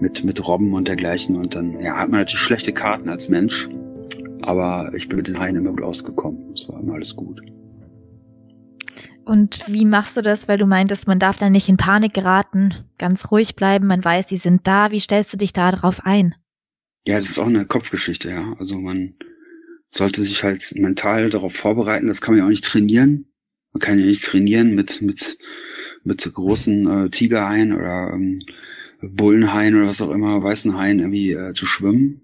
[0.00, 1.36] mit, mit Robben und dergleichen.
[1.36, 3.68] Und dann ja, hat man natürlich schlechte Karten als Mensch.
[4.42, 6.52] Aber ich bin mit den Haien immer gut ausgekommen.
[6.52, 7.40] Es war immer alles gut.
[9.24, 12.74] Und wie machst du das, weil du meintest, man darf da nicht in Panik geraten,
[12.98, 14.90] ganz ruhig bleiben, man weiß, die sind da.
[14.90, 16.34] Wie stellst du dich da drauf ein?
[17.06, 18.54] Ja, das ist auch eine Kopfgeschichte, ja.
[18.58, 19.14] Also man
[19.92, 22.06] sollte sich halt mental darauf vorbereiten.
[22.06, 23.26] Das kann man ja auch nicht trainieren.
[23.72, 25.38] Man kann ja nicht trainieren mit mit
[26.04, 28.40] mit großen äh, Tigerhaien oder ähm,
[29.02, 32.22] Bullenhaien oder was auch immer, weißen Haien irgendwie äh, zu schwimmen.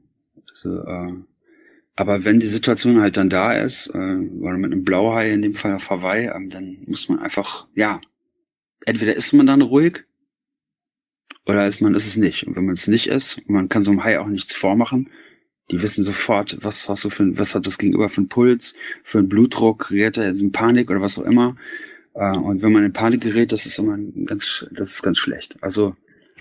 [0.50, 1.12] Also, äh,
[1.96, 5.54] aber wenn die Situation halt dann da ist, äh, oder mit einem Blauhai in dem
[5.54, 8.00] Fall auf Hawaii, ähm, dann muss man einfach, ja,
[8.86, 10.04] entweder ist man dann ruhig
[11.48, 12.46] oder ist man ist es nicht.
[12.46, 15.10] Und wenn man es nicht ist, man kann so einem Hai auch nichts vormachen,
[15.70, 19.18] die wissen sofort, was hast du für was hat das Gegenüber für einen Puls, für
[19.18, 21.56] einen Blutdruck, gerät er in Panik oder was auch immer.
[22.14, 25.56] Äh, und wenn man in Panik gerät, das ist immer ganz, das ist ganz schlecht.
[25.60, 25.96] Also,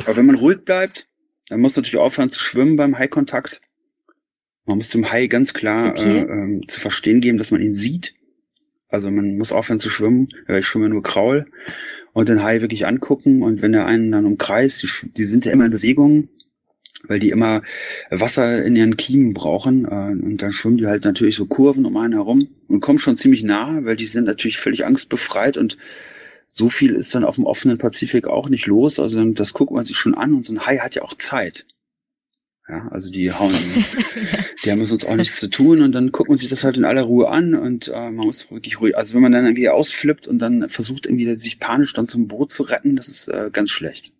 [0.06, 1.08] aber wenn man ruhig bleibt,
[1.50, 3.62] dann muss man natürlich aufhören zu schwimmen beim Hai-Kontakt
[4.68, 6.20] man muss dem Hai ganz klar okay.
[6.20, 8.14] äh, äh, zu verstehen geben, dass man ihn sieht.
[8.90, 11.46] Also man muss aufhören zu schwimmen, äh, ich schwimme nur Kraul
[12.18, 15.52] und den Hai wirklich angucken und wenn er einen dann umkreist, die, die sind ja
[15.52, 16.30] immer in Bewegung,
[17.04, 17.62] weil die immer
[18.10, 21.96] Wasser in ihren Kiemen brauchen äh, und dann schwimmen die halt natürlich so Kurven um
[21.96, 25.78] einen herum und kommen schon ziemlich nah, weil die sind natürlich völlig angstbefreit und
[26.50, 29.00] so viel ist dann auf dem offenen Pazifik auch nicht los.
[29.00, 31.68] Also das guckt man sich schon an und so ein Hai hat ja auch Zeit.
[32.70, 33.54] Ja, also die hauen,
[34.64, 36.76] die haben mit uns auch nichts zu tun und dann guckt man sich das halt
[36.76, 38.98] in aller Ruhe an und äh, man muss wirklich ruhig.
[38.98, 42.52] Also wenn man dann irgendwie ausflippt und dann versucht irgendwie sich panisch dann zum Boot
[42.52, 44.12] zu retten, das ist äh, ganz schlecht.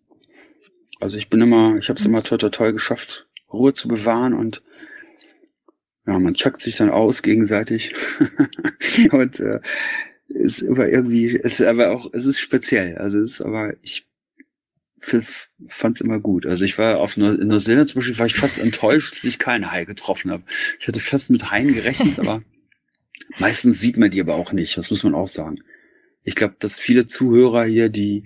[0.98, 4.32] Also ich bin immer, ich habe es immer toll, toll, toll geschafft, Ruhe zu bewahren
[4.32, 4.62] und
[6.06, 7.92] ja, man checkt sich dann aus gegenseitig
[9.12, 9.60] und äh,
[10.28, 12.96] ist aber irgendwie, ist aber auch, es ist speziell.
[12.96, 14.07] Also es ist aber, ich
[15.00, 16.46] fand es immer gut.
[16.46, 19.38] Also ich war auf Neu in Neuseeland zum Beispiel war ich fast enttäuscht, dass ich
[19.38, 20.42] keinen Hai getroffen habe.
[20.80, 22.42] Ich hatte fast mit Haien gerechnet, aber
[23.38, 24.76] meistens sieht man die aber auch nicht.
[24.76, 25.60] Das muss man auch sagen.
[26.24, 28.24] Ich glaube, dass viele Zuhörer hier, die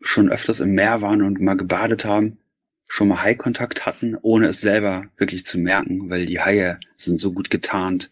[0.00, 2.38] schon öfters im Meer waren und mal gebadet haben,
[2.86, 7.32] schon mal Hai-Kontakt hatten, ohne es selber wirklich zu merken, weil die Haie sind so
[7.32, 8.10] gut getarnt,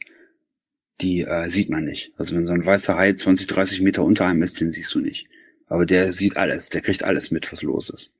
[1.00, 2.12] die äh, sieht man nicht.
[2.16, 5.00] Also wenn so ein weißer Hai 20, 30 Meter unter einem ist, den siehst du
[5.00, 5.28] nicht.
[5.66, 8.12] Aber der sieht alles, der kriegt alles mit, was los ist.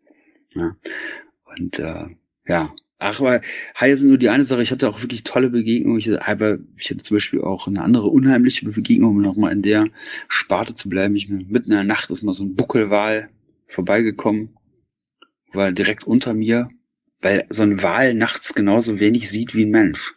[0.51, 0.77] Ja.
[1.45, 2.07] Und äh,
[2.47, 3.41] ja, ach, aber
[3.79, 4.63] Haie sind nur die eine Sache.
[4.63, 5.99] Ich hatte auch wirklich tolle Begegnungen.
[5.99, 9.87] Ich hatte, ich hatte zum Beispiel auch eine andere unheimliche Begegnung, um nochmal in der
[10.29, 11.17] Sparte zu bleiben.
[11.17, 13.29] Ich bin mitten in der Nacht ist mal so ein Buckelwal
[13.67, 14.57] vorbeigekommen,
[15.53, 16.69] war direkt unter mir,
[17.21, 20.15] weil so ein Wal nachts genauso wenig sieht wie ein Mensch.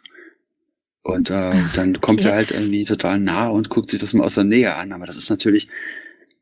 [1.02, 2.28] Und äh, dann kommt okay.
[2.28, 4.92] er halt irgendwie total nah und guckt sich das mal aus der Nähe an.
[4.92, 5.68] Aber das ist natürlich,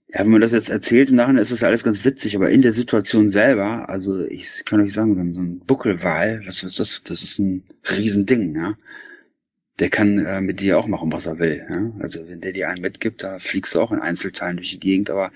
[0.09, 2.63] ja, wenn man das jetzt erzählt im Nachhinein, ist das alles ganz witzig, aber in
[2.63, 7.03] der Situation selber, also ich kann euch sagen, so ein, so Buckelwal, was ist das?
[7.05, 8.79] Das ist ein Riesending, ja.
[9.79, 11.67] Der kann äh, mit dir auch machen, was er will.
[11.69, 11.93] Ja?
[11.99, 15.11] Also wenn der dir einen mitgibt, da fliegst du auch in Einzelteilen durch die Gegend.
[15.11, 15.33] Aber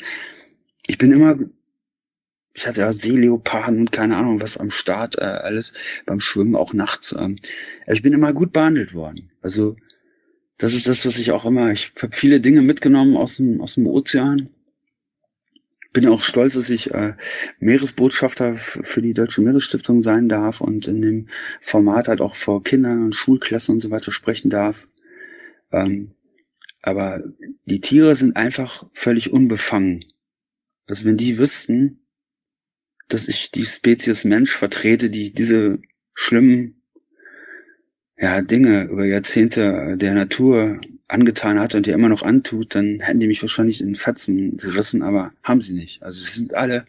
[0.86, 1.36] ich bin immer,
[2.54, 5.74] ich hatte ja Seeleoparden und keine Ahnung was am Start, äh, alles
[6.06, 7.14] beim Schwimmen, auch nachts.
[7.18, 7.36] Ähm,
[7.86, 9.30] ich bin immer gut behandelt worden.
[9.42, 9.76] Also
[10.56, 13.74] das ist das, was ich auch immer, ich habe viele Dinge mitgenommen aus dem, aus
[13.74, 14.48] dem Ozean
[15.92, 17.14] bin auch stolz, dass ich äh,
[17.58, 21.28] Meeresbotschafter für die Deutsche Meeresstiftung sein darf und in dem
[21.60, 24.86] Format halt auch vor Kindern und Schulklassen und so weiter sprechen darf.
[25.72, 26.12] Ähm,
[26.82, 27.22] aber
[27.64, 30.04] die Tiere sind einfach völlig unbefangen.
[30.86, 32.00] Dass wenn die wüssten,
[33.08, 35.78] dass ich die Spezies Mensch vertrete, die diese
[36.14, 36.82] schlimmen
[38.16, 43.20] ja, Dinge über Jahrzehnte der Natur angetan hat und ihr immer noch antut, dann hätten
[43.20, 46.02] die mich wahrscheinlich in Fetzen gerissen, aber haben sie nicht.
[46.02, 46.86] Also sie sind alle,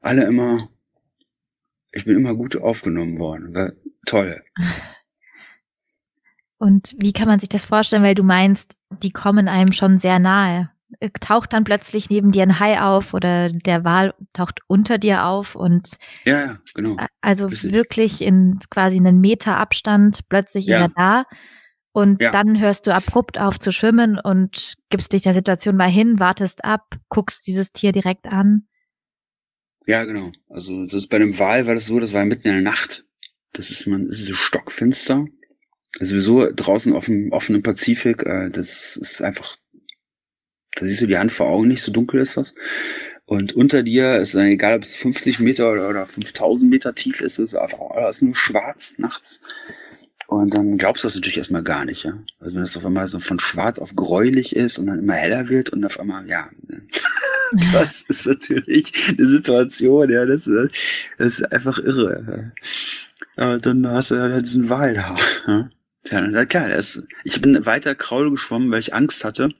[0.00, 0.68] alle immer,
[1.92, 3.54] ich bin immer gut aufgenommen worden.
[3.54, 3.72] War
[4.06, 4.42] toll.
[6.58, 10.18] Und wie kann man sich das vorstellen, weil du meinst, die kommen einem schon sehr
[10.18, 10.70] nahe?
[11.20, 15.56] Taucht dann plötzlich neben dir ein Hai auf oder der Wal taucht unter dir auf
[15.56, 16.96] und ja, ja genau.
[17.20, 17.72] Also Richtig.
[17.72, 20.76] wirklich in quasi einen Meter Abstand plötzlich ja.
[20.76, 21.24] ist er da
[21.94, 22.32] und ja.
[22.32, 26.64] dann hörst du abrupt auf zu schwimmen und gibst dich der Situation mal hin, wartest
[26.64, 28.66] ab, guckst dieses Tier direkt an.
[29.86, 30.32] Ja, genau.
[30.48, 33.04] Also das ist bei einem Wal war das so, das war mitten in der Nacht.
[33.52, 35.26] Das ist man, das ist so stockfinster.
[36.00, 39.56] Also sowieso draußen auf dem offenen Pazifik, äh, das ist einfach,
[40.74, 42.56] da siehst du die Hand vor Augen nicht, so dunkel ist das.
[43.24, 47.20] Und unter dir ist dann egal, ob es 50 Meter oder, oder 5000 Meter tief
[47.20, 49.40] ist, ist einfach alles nur schwarz nachts.
[50.26, 52.18] Und dann glaubst du das natürlich erstmal gar nicht, ja.
[52.40, 55.48] Also wenn das auf einmal so von schwarz auf gräulich ist und dann immer heller
[55.48, 56.48] wird und auf einmal, ja.
[57.72, 60.44] das ist natürlich eine Situation, ja, das,
[61.18, 62.52] das ist einfach irre.
[63.36, 65.16] Aber dann hast du halt diesen Wal da.
[65.46, 65.70] Ja.
[66.10, 69.54] Ja, klar, das, ich bin weiter Kraul geschwommen, weil ich Angst hatte.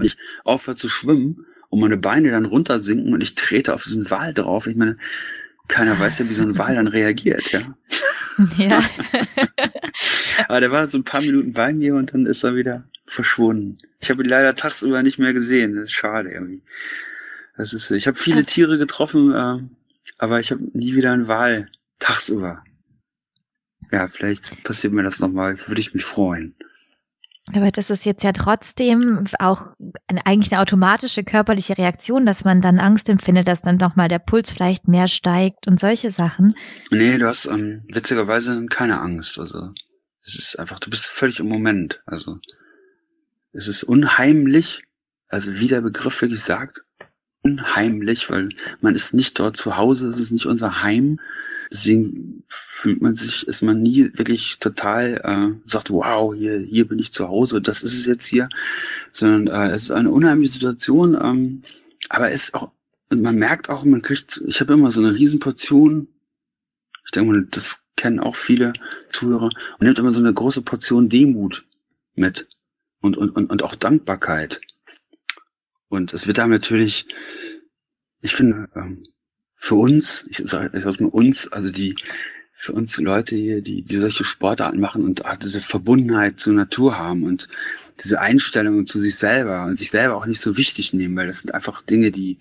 [0.00, 4.32] Ich aufhöre zu schwimmen und meine Beine dann runtersinken und ich trete auf diesen Wal
[4.32, 4.68] drauf.
[4.68, 4.96] Ich meine,
[5.66, 7.76] keiner weiß ja, wie so ein Wal dann reagiert, ja.
[8.56, 8.82] Ja.
[10.48, 13.78] Aber der war so ein paar Minuten bei mir und dann ist er wieder verschwunden.
[14.00, 15.74] Ich habe ihn leider tagsüber nicht mehr gesehen.
[15.74, 16.62] Das ist schade irgendwie.
[17.56, 19.58] Das ist, ich habe viele Tiere getroffen, äh,
[20.18, 22.62] aber ich habe nie wieder einen Wal tagsüber.
[23.90, 26.54] Ja, vielleicht passiert mir das nochmal, würde ich mich freuen.
[27.54, 29.74] Aber das ist jetzt ja trotzdem auch
[30.06, 34.18] eine, eigentlich eine automatische körperliche Reaktion, dass man dann Angst empfindet, dass dann nochmal der
[34.18, 36.54] Puls vielleicht mehr steigt und solche Sachen.
[36.90, 39.38] Nee, du hast ähm, witzigerweise keine Angst.
[39.38, 39.72] Also
[40.24, 42.02] es ist einfach, du bist völlig im Moment.
[42.06, 42.38] Also
[43.52, 44.82] es ist unheimlich,
[45.28, 46.84] also wie der Begriff wirklich sagt,
[47.42, 51.18] unheimlich, weil man ist nicht dort zu Hause, es ist nicht unser Heim.
[51.70, 56.98] Deswegen fühlt man sich, ist man nie wirklich total, äh, sagt, wow, hier, hier bin
[56.98, 58.48] ich zu Hause, das ist es jetzt hier,
[59.12, 61.62] sondern äh, es ist eine unheimliche Situation, ähm,
[62.08, 62.72] aber es ist auch,
[63.10, 66.08] man merkt auch, man kriegt, ich habe immer so eine Riesenportion,
[67.04, 68.72] ich denke mal, das kennen auch viele
[69.08, 69.46] Zuhörer,
[69.78, 71.66] und nimmt immer so eine große Portion Demut
[72.14, 72.48] mit
[73.00, 74.60] und, und, und, und auch Dankbarkeit.
[75.88, 77.06] Und es wird da natürlich,
[78.20, 79.02] ich finde, ähm,
[79.58, 81.96] für uns, ich sage sag mal uns, also die,
[82.54, 86.98] für uns Leute hier, die, die solche Sportarten machen und auch diese Verbundenheit zur Natur
[86.98, 87.48] haben und
[88.00, 91.40] diese Einstellung zu sich selber und sich selber auch nicht so wichtig nehmen, weil das
[91.40, 92.38] sind einfach Dinge, die,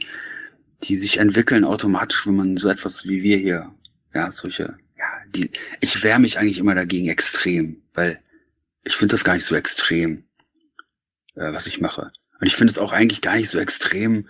[0.84, 3.74] die sich entwickeln automatisch, wenn man so etwas wie wir hier,
[4.14, 5.50] ja, solche, ja, die,
[5.82, 8.20] ich wehre mich eigentlich immer dagegen extrem, weil
[8.84, 10.24] ich finde das gar nicht so extrem,
[11.36, 12.12] äh, was ich mache.
[12.40, 14.28] Und ich finde es auch eigentlich gar nicht so extrem,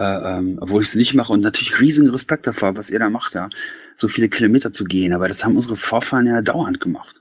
[0.00, 3.34] ähm, obwohl ich es nicht mache und natürlich riesigen Respekt davor, was ihr da macht,
[3.34, 3.48] ja,
[3.96, 5.12] so viele Kilometer zu gehen.
[5.12, 7.16] Aber das haben unsere Vorfahren ja dauernd gemacht.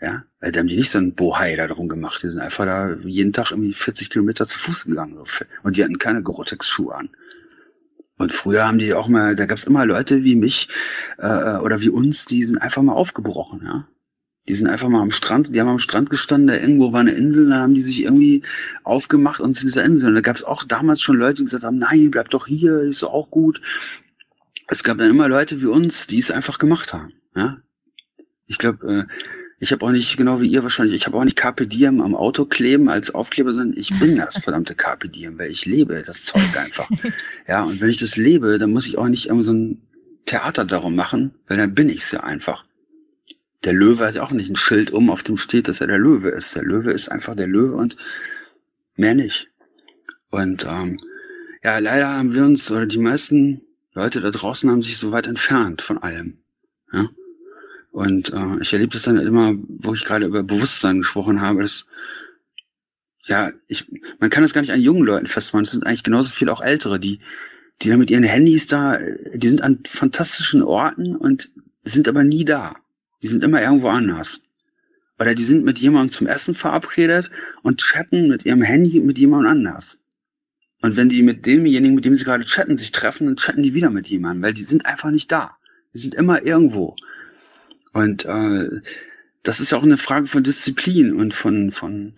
[0.00, 2.22] Ja, weil da haben die nicht so einen Bohai da drum gemacht.
[2.22, 5.16] Die sind einfach da jeden Tag irgendwie 40 Kilometer zu Fuß gegangen.
[5.16, 5.44] So.
[5.62, 7.10] Und die hatten keine Gore-Tex-Schuhe an.
[8.16, 10.68] Und früher haben die auch mal, da gab's immer Leute wie mich
[11.18, 13.88] äh, oder wie uns, die sind einfach mal aufgebrochen, ja.
[14.50, 17.12] Die sind einfach mal am Strand, die haben am Strand gestanden, da irgendwo war eine
[17.12, 18.42] Insel, da haben die sich irgendwie
[18.82, 20.08] aufgemacht und zu dieser Insel.
[20.08, 22.80] Und da gab es auch damals schon Leute, die gesagt haben, nein, bleib doch hier,
[22.80, 23.60] ist auch gut.
[24.66, 27.12] Es gab dann immer Leute wie uns, die es einfach gemacht haben.
[27.36, 27.58] Ja?
[28.48, 29.14] Ich glaube, äh,
[29.60, 32.16] ich habe auch nicht, genau wie ihr wahrscheinlich, ich habe auch nicht Carpe Diem am
[32.16, 36.24] Auto kleben als Aufkleber, sondern ich bin das verdammte Carpe Diem, weil ich lebe das
[36.24, 36.90] Zeug einfach.
[37.46, 39.82] Ja, und wenn ich das lebe, dann muss ich auch nicht irgendwie so ein
[40.26, 42.64] Theater darum machen, weil dann bin ich's ja einfach
[43.64, 46.30] der Löwe hat auch nicht ein Schild um, auf dem steht, dass er der Löwe
[46.30, 46.54] ist.
[46.54, 47.96] Der Löwe ist einfach der Löwe und
[48.96, 49.48] mehr nicht.
[50.30, 50.96] Und ähm,
[51.62, 53.60] ja, leider haben wir uns, oder die meisten
[53.92, 56.38] Leute da draußen haben sich so weit entfernt von allem.
[56.92, 57.10] Ja?
[57.90, 61.86] Und äh, ich erlebe das dann immer, wo ich gerade über Bewusstsein gesprochen habe, dass
[63.24, 63.86] ja, ich,
[64.18, 65.64] man kann das gar nicht an jungen Leuten festmachen.
[65.64, 67.20] Es sind eigentlich genauso viele auch ältere, die,
[67.82, 68.98] die da mit ihren Handys da,
[69.34, 71.50] die sind an fantastischen Orten und
[71.84, 72.76] sind aber nie da.
[73.22, 74.40] Die sind immer irgendwo anders.
[75.18, 77.30] Oder die sind mit jemandem zum Essen verabredet
[77.62, 79.98] und chatten mit ihrem Handy mit jemand anders.
[80.82, 83.74] Und wenn die mit demjenigen, mit dem sie gerade chatten, sich treffen, dann chatten die
[83.74, 85.56] wieder mit jemandem, weil die sind einfach nicht da.
[85.92, 86.96] Die sind immer irgendwo.
[87.92, 88.80] Und äh,
[89.42, 92.14] das ist ja auch eine Frage von Disziplin und von von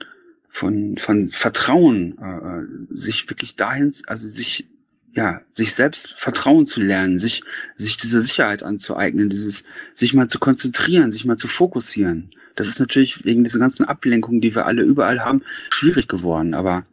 [0.49, 4.69] von von Vertrauen, äh, sich wirklich dahin, also sich
[5.15, 7.43] ja, sich selbst vertrauen zu lernen, sich,
[7.77, 12.31] sich diese Sicherheit anzueignen, dieses, sich mal zu konzentrieren, sich mal zu fokussieren.
[12.57, 16.55] Das ist natürlich wegen dieser ganzen Ablenkung, die wir alle überall haben, schwierig geworden.
[16.55, 16.87] Aber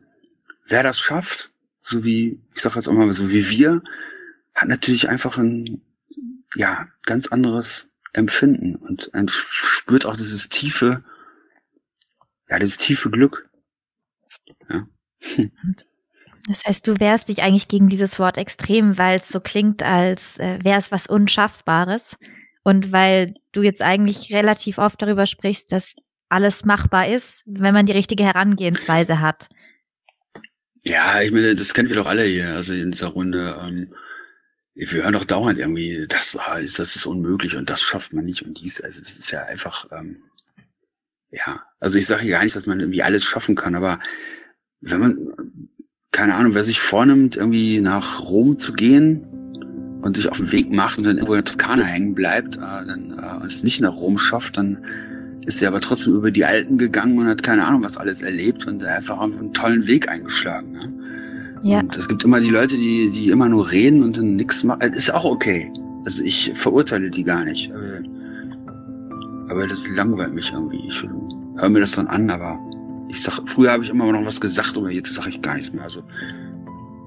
[0.67, 1.51] wer das schafft,
[1.83, 3.81] so wie, ich sage jetzt auch mal so wie wir,
[4.53, 5.81] hat natürlich einfach ein,
[6.55, 11.03] ja, ganz anderes Empfinden und spürt auch dieses tiefe,
[12.49, 13.49] ja, dieses tiefe Glück.
[14.69, 14.87] Ja.
[16.49, 20.39] Das heißt, du wehrst dich eigentlich gegen dieses Wort extrem, weil es so klingt, als
[20.39, 22.17] äh, wäre es was Unschaffbares.
[22.63, 25.95] Und weil du jetzt eigentlich relativ oft darüber sprichst, dass
[26.27, 29.47] alles machbar ist, wenn man die richtige Herangehensweise hat.
[30.85, 33.55] Ja, ich meine, das kennen wir doch alle hier, also in dieser Runde.
[33.61, 33.93] Ähm,
[34.73, 38.43] wir hören doch dauernd irgendwie, das, ah, das ist unmöglich und das schafft man nicht
[38.43, 40.23] und dies, also das ist ja einfach, ähm,
[41.31, 43.99] ja, also ich sage ja gar nicht, dass man irgendwie alles schaffen kann, aber
[44.79, 45.69] wenn man,
[46.11, 49.25] keine Ahnung, wer sich vornimmt, irgendwie nach Rom zu gehen
[50.01, 52.59] und sich auf den Weg macht und dann irgendwo in der Toskana hängen bleibt äh,
[52.59, 54.79] dann, äh, und es nicht nach Rom schafft, dann
[55.45, 58.67] ist er aber trotzdem über die Alten gegangen und hat keine Ahnung, was alles erlebt
[58.67, 60.71] und einfach einen tollen Weg eingeschlagen.
[60.71, 60.91] Ne?
[61.63, 61.79] Ja.
[61.79, 64.79] Und es gibt immer die Leute, die, die immer nur reden und dann nichts machen.
[64.81, 65.71] Das ist auch okay.
[66.05, 67.71] Also ich verurteile die gar nicht.
[67.71, 68.01] Aber,
[69.49, 70.81] aber das langweilt mich irgendwie.
[70.87, 71.03] Ich
[71.57, 72.59] höre mir das dann an, aber
[73.09, 75.73] ich sag, früher habe ich immer noch was gesagt, aber jetzt sage ich gar nichts
[75.73, 75.83] mehr.
[75.83, 76.03] Also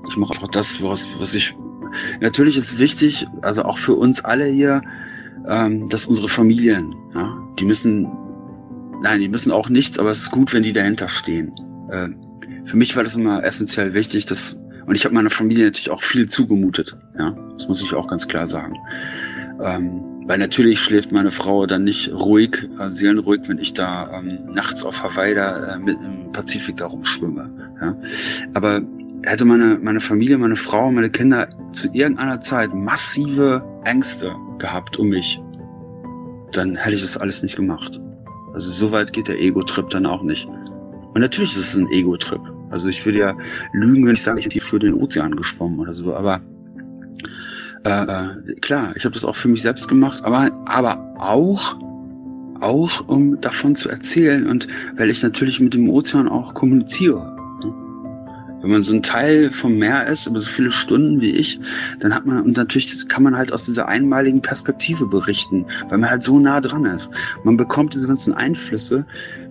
[0.09, 1.57] ich mache einfach das, was, was ich.
[2.21, 4.83] Natürlich ist wichtig, also auch für uns alle hier,
[5.49, 8.09] ähm, dass unsere Familien, ja, die müssen,
[9.01, 11.53] nein, die müssen auch nichts, aber es ist gut, wenn die dahinter stehen.
[11.91, 12.09] Äh,
[12.65, 16.03] für mich war das immer essentiell wichtig, dass und ich habe meiner Familie natürlich auch
[16.03, 16.97] viel zugemutet.
[17.17, 18.77] Ja, das muss ich auch ganz klar sagen.
[19.61, 24.39] Ähm, weil natürlich schläft meine Frau dann nicht ruhig, äh, seelenruhig, wenn ich da ähm,
[24.53, 27.51] nachts auf Hawaii da äh, mit im Pazifik da rumschwimme.
[27.81, 27.97] Ja?
[28.55, 28.83] Aber
[29.25, 35.09] hätte meine, meine Familie, meine Frau, meine Kinder zu irgendeiner Zeit massive Ängste gehabt um
[35.09, 35.41] mich,
[36.53, 38.01] dann hätte ich das alles nicht gemacht.
[38.53, 40.47] Also so weit geht der Ego-Trip dann auch nicht.
[41.15, 42.41] Und natürlich ist es ein Ego-Trip.
[42.71, 43.37] Also ich würde ja
[43.73, 46.15] lügen, wenn ich sage, ich bin für den Ozean geschwommen oder so.
[46.15, 46.41] Aber
[47.85, 51.77] äh, äh, klar, ich habe das auch für mich selbst gemacht, aber, aber auch,
[52.61, 57.37] auch um davon zu erzählen und weil ich natürlich mit dem Ozean auch kommuniziere.
[58.61, 61.59] Wenn man so ein Teil vom Meer ist, über so viele Stunden wie ich,
[61.99, 66.09] dann hat man, und natürlich kann man halt aus dieser einmaligen Perspektive berichten, weil man
[66.09, 67.11] halt so nah dran ist.
[67.43, 69.05] Man bekommt diese ganzen Einflüsse,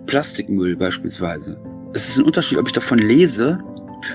[0.06, 1.58] Plastikmüll beispielsweise
[1.92, 3.58] es ist ein Unterschied, ob ich davon lese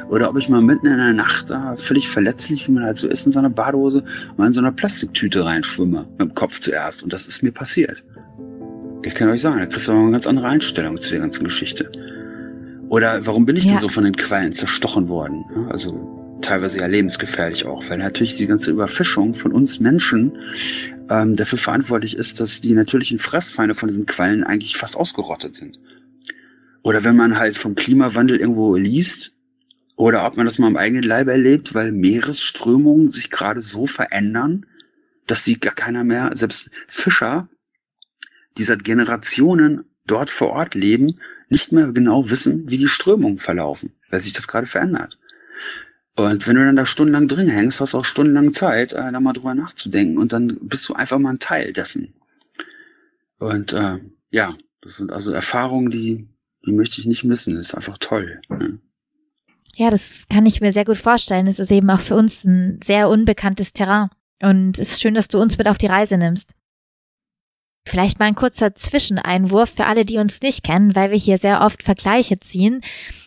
[0.09, 3.07] oder ob ich mal mitten in der Nacht da völlig verletzlich, wie man halt so
[3.07, 4.03] ist, in so einer Badehose
[4.37, 7.03] mal in so einer Plastiktüte reinschwimme, mit dem Kopf zuerst.
[7.03, 8.03] Und das ist mir passiert.
[9.03, 11.43] Ich kann euch sagen, da kriegst du aber eine ganz andere Einstellung zu der ganzen
[11.43, 11.91] Geschichte.
[12.89, 13.71] Oder warum bin ich ja.
[13.71, 15.45] denn so von den Quallen zerstochen worden?
[15.69, 20.37] Also teilweise ja lebensgefährlich auch, weil natürlich die ganze Überfischung von uns Menschen
[21.09, 25.79] ähm, dafür verantwortlich ist, dass die natürlichen Fressfeinde von diesen Quallen eigentlich fast ausgerottet sind.
[26.83, 29.33] Oder wenn man halt vom Klimawandel irgendwo liest,
[29.97, 34.65] oder ob man das mal im eigenen Leib erlebt, weil Meeresströmungen sich gerade so verändern,
[35.25, 37.49] dass sie gar keiner mehr, selbst Fischer,
[38.57, 41.15] die seit Generationen dort vor Ort leben,
[41.49, 45.19] nicht mehr genau wissen, wie die Strömungen verlaufen, weil sich das gerade verändert.
[46.15, 49.19] Und wenn du dann da stundenlang drin hängst, hast du auch stundenlang Zeit, äh, da
[49.19, 52.13] mal drüber nachzudenken und dann bist du einfach mal ein Teil dessen.
[53.39, 53.99] Und äh,
[54.31, 56.27] ja, das sind also Erfahrungen, die
[56.67, 57.55] die möchte ich nicht missen.
[57.55, 58.41] Das ist einfach toll.
[58.49, 58.79] Ne?
[59.79, 61.45] Ja, das kann ich mir sehr gut vorstellen.
[61.45, 64.09] Es ist eben auch für uns ein sehr unbekanntes Terrain.
[64.41, 66.55] Und es ist schön, dass du uns mit auf die Reise nimmst.
[67.87, 71.61] Vielleicht mal ein kurzer Zwischeneinwurf für alle, die uns nicht kennen, weil wir hier sehr
[71.61, 72.81] oft Vergleiche ziehen.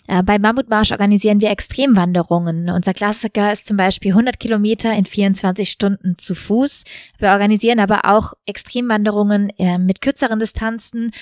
[0.09, 2.69] Äh, bei Mammutmarsch organisieren wir Extremwanderungen.
[2.69, 6.83] Unser Klassiker ist zum Beispiel 100 Kilometer in 24 Stunden zu Fuß.
[7.19, 11.13] Wir organisieren aber auch Extremwanderungen äh, mit kürzeren Distanzen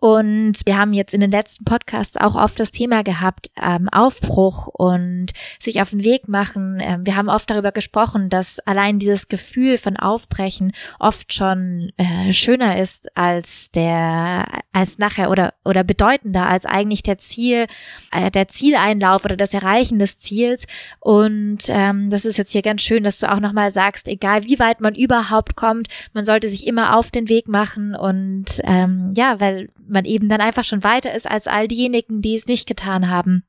[0.00, 4.68] und wir haben jetzt in den letzten Podcasts auch oft das Thema gehabt, ähm, Aufbruch
[4.68, 6.78] und sich auf den Weg machen.
[6.80, 12.32] Ähm, wir haben oft darüber gesprochen, dass allein dieses Gefühl von Aufbrechen oft schon äh,
[12.32, 17.66] schöner ist als der, als nachher oder, oder bedeutender als eigentlich der Ziel,
[18.12, 20.66] äh, der Zieleinlauf oder das Erreichen des Ziels.
[21.00, 24.60] Und ähm, das ist jetzt hier ganz schön, dass du auch nochmal sagst, egal wie
[24.60, 29.40] weit man überhaupt kommt, man sollte sich immer auf den Weg machen und ähm, ja,
[29.40, 33.08] weil man eben dann einfach schon weiter ist als all diejenigen, die es nicht getan
[33.08, 33.44] haben.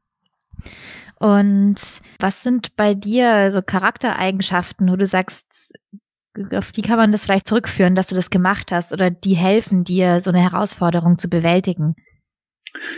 [1.20, 1.76] Und
[2.20, 5.74] was sind bei dir so Charaktereigenschaften, wo du sagst,
[6.52, 9.84] auf die kann man das vielleicht zurückführen, dass du das gemacht hast oder die helfen
[9.84, 11.96] dir, so eine Herausforderung zu bewältigen?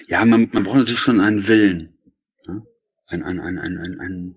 [0.08, 1.98] Ja, man, man braucht natürlich schon einen Willen.
[2.46, 2.64] Ne?
[3.08, 4.36] Ein, ein, ein, ein, ein, ein,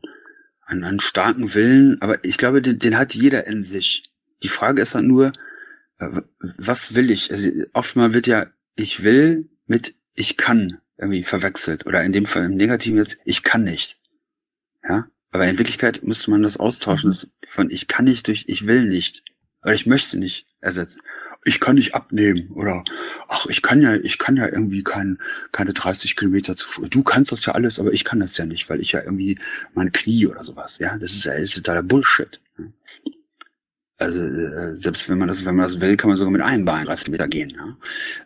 [0.67, 4.11] einen, einen starken Willen, aber ich glaube, den, den hat jeder in sich.
[4.43, 5.33] Die Frage ist halt nur,
[5.99, 6.09] äh,
[6.41, 7.31] was will ich?
[7.31, 8.47] Also oftmal wird ja
[8.77, 11.87] ich will mit ich kann irgendwie verwechselt.
[11.87, 13.99] Oder in dem Fall im Negativen jetzt, ich kann nicht.
[14.83, 15.09] Ja?
[15.31, 18.85] Aber in Wirklichkeit müsste man das austauschen, das von ich kann nicht durch ich will
[18.87, 19.25] nicht.
[19.63, 21.03] Oder ich möchte nicht ersetzen.
[21.47, 22.85] Ich kann nicht abnehmen oder
[23.29, 25.19] ach, ich kann ja, ich kann ja irgendwie kein,
[25.53, 26.87] keine 30 Kilometer zu.
[26.89, 29.39] Du kannst das ja alles, aber ich kann das ja nicht, weil ich ja irgendwie
[29.75, 30.79] mein Knie oder sowas.
[30.79, 32.41] Ja, das ist, das ist totaler Bullshit.
[33.97, 36.65] Also äh, selbst wenn man das, wenn man das will, kann man sogar mit einem
[36.65, 37.57] Bein 30 Meter gehen.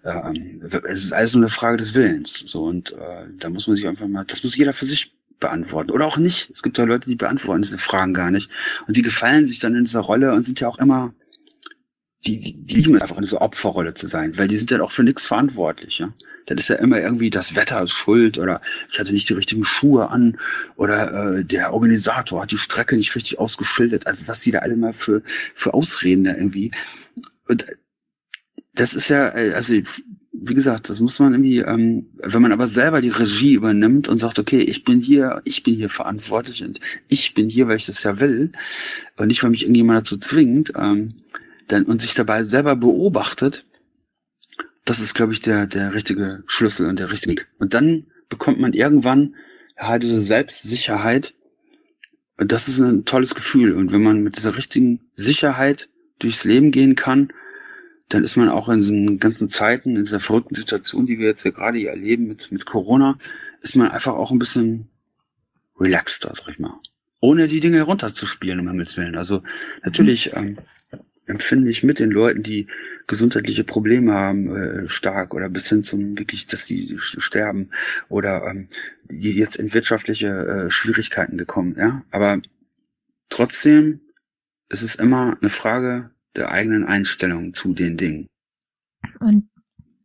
[0.05, 0.31] Ja?
[0.31, 2.45] Ähm, es ist alles nur eine Frage des Willens.
[2.47, 5.91] So und äh, da muss man sich einfach mal, das muss jeder für sich beantworten
[5.91, 6.51] oder auch nicht.
[6.53, 8.51] Es gibt ja Leute, die beantworten diese Fragen gar nicht
[8.87, 11.12] und die gefallen sich dann in dieser Rolle und sind ja auch immer
[12.27, 14.81] die, die, die lieben es einfach in dieser Opferrolle zu sein, weil die sind ja
[14.81, 16.12] auch für nichts verantwortlich, ja.
[16.47, 19.64] Dann ist ja immer irgendwie das Wetter ist schuld oder ich hatte nicht die richtigen
[19.64, 20.39] Schuhe an
[20.77, 24.07] oder äh, der Organisator hat die Strecke nicht richtig ausgeschildert.
[24.07, 25.23] Also was die da alle mal für,
[25.55, 26.71] für Ausreden da irgendwie.
[27.49, 27.66] Und
[28.73, 29.75] das ist ja, äh, also
[30.41, 34.19] wie gesagt, das muss man irgendwie, ähm, wenn man aber selber die Regie übernimmt und
[34.19, 37.87] sagt, okay, ich bin hier, ich bin hier verantwortlich und ich bin hier, weil ich
[37.87, 38.53] das ja will
[39.16, 41.14] und nicht, weil mich irgendjemand dazu zwingt, ähm,
[41.69, 43.64] dann und sich dabei selber beobachtet,
[44.85, 47.45] das ist, glaube ich, der der richtige Schlüssel und der richtige.
[47.59, 49.35] Und dann bekommt man irgendwann
[49.79, 51.35] ja diese Selbstsicherheit.
[52.39, 53.75] Und das ist ein tolles Gefühl.
[53.75, 55.89] Und wenn man mit dieser richtigen Sicherheit
[56.19, 57.33] durchs Leben gehen kann,
[58.09, 61.45] dann ist man auch in diesen ganzen Zeiten, in dieser verrückten Situation, die wir jetzt
[61.45, 63.19] ja gerade hier erleben mit, mit Corona,
[63.61, 64.89] ist man einfach auch ein bisschen
[65.79, 66.75] relaxter, sag ich mal.
[67.21, 69.16] Ohne die Dinge herunterzuspielen, um Himmels Willen.
[69.16, 69.43] Also
[69.83, 70.57] natürlich ähm,
[71.29, 72.66] empfinde ich mit den Leuten, die
[73.07, 77.70] gesundheitliche Probleme haben, äh, stark oder bis hin zum wirklich, dass sie sterben
[78.09, 78.68] oder ähm,
[79.11, 82.03] die jetzt in wirtschaftliche äh, Schwierigkeiten gekommen, ja.
[82.11, 82.41] Aber
[83.29, 84.01] trotzdem
[84.68, 88.26] ist es immer eine Frage der eigenen Einstellung zu den Dingen.
[89.20, 89.49] Und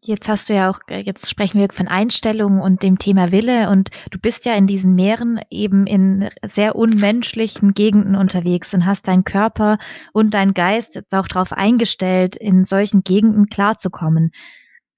[0.05, 3.89] jetzt hast du ja auch, jetzt sprechen wir von Einstellungen und dem Thema Wille und
[4.11, 9.23] du bist ja in diesen Meeren eben in sehr unmenschlichen Gegenden unterwegs und hast deinen
[9.23, 9.77] Körper
[10.11, 14.31] und deinen Geist jetzt auch darauf eingestellt, in solchen Gegenden klarzukommen.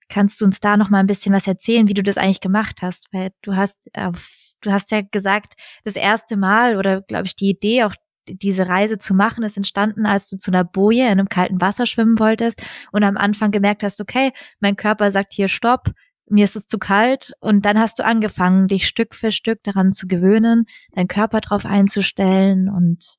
[0.09, 2.81] Kannst du uns da noch mal ein bisschen was erzählen, wie du das eigentlich gemacht
[2.81, 3.07] hast?
[3.11, 5.53] Weil du hast, du hast ja gesagt,
[5.83, 7.95] das erste Mal oder glaube ich die Idee auch
[8.27, 11.85] diese Reise zu machen, ist entstanden, als du zu einer Boje in einem kalten Wasser
[11.85, 12.61] schwimmen wolltest
[12.91, 15.91] und am Anfang gemerkt hast, okay, mein Körper sagt hier Stopp,
[16.27, 19.93] mir ist es zu kalt und dann hast du angefangen, dich Stück für Stück daran
[19.93, 23.17] zu gewöhnen, deinen Körper drauf einzustellen und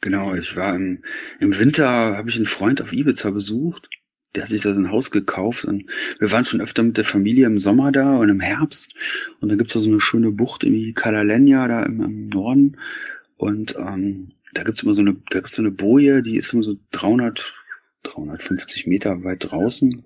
[0.00, 1.02] Genau, ich war im,
[1.40, 3.88] im Winter, habe ich einen Freund auf Ibiza besucht.
[4.34, 5.84] Der hat sich da so ein Haus gekauft und
[6.18, 8.92] wir waren schon öfter mit der Familie im Sommer da und im Herbst.
[9.40, 12.76] Und dann gibt's da so eine schöne Bucht, irgendwie Calalenia da im, im Norden.
[13.36, 16.62] Und ähm, da gibt's immer so eine, da gibt's so eine Boje, die ist immer
[16.62, 17.54] so 300,
[18.04, 20.04] 350 Meter weit draußen.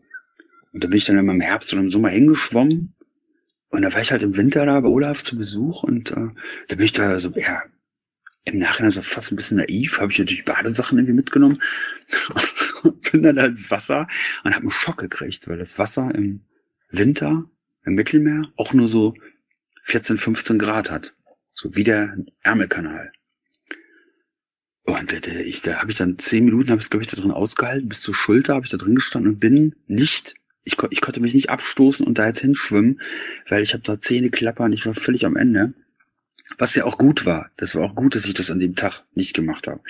[0.73, 2.95] Und da bin ich dann immer im Herbst oder im Sommer hingeschwommen.
[3.71, 6.29] Und da war ich halt im Winter da bei Olaf zu Besuch und äh,
[6.69, 7.63] da bin ich da so, ja,
[8.45, 11.61] im Nachhinein so fast ein bisschen naiv, habe ich natürlich Badesachen irgendwie mitgenommen
[12.83, 14.07] und bin dann da ins Wasser
[14.43, 16.47] und habe einen Schock gekriegt, weil das Wasser im
[16.91, 17.45] Winter
[17.85, 19.15] im Mittelmeer auch nur so
[19.83, 21.15] 14, 15 Grad hat.
[21.55, 23.13] So wie der Ärmelkanal.
[24.89, 27.31] Und äh, ich, da habe ich dann zehn Minuten, habe ich glaube ich da drin
[27.31, 30.35] ausgehalten, bis zur Schulter habe ich da drin gestanden und bin nicht,
[30.65, 33.01] ich, ich konnte mich nicht abstoßen und da jetzt hinschwimmen,
[33.49, 35.75] weil ich habe da Zähne klappern, ich war völlig am Ende.
[36.57, 37.51] Was ja auch gut war.
[37.59, 39.81] Das war auch gut, dass ich das an dem Tag nicht gemacht habe.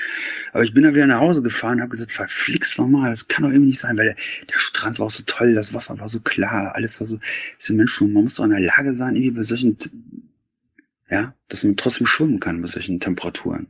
[0.53, 3.45] Aber ich bin dann wieder nach Hause gefahren und habe gesagt, verflixt nochmal, das kann
[3.45, 4.17] doch irgendwie nicht sein, weil der,
[4.51, 7.21] der Strand war auch so toll, das Wasser war so klar, alles war so,
[7.61, 9.79] so Menschen, man muss doch in der Lage sein, irgendwie bei solchen,
[11.09, 13.69] ja, dass man trotzdem schwimmen kann bei solchen Temperaturen.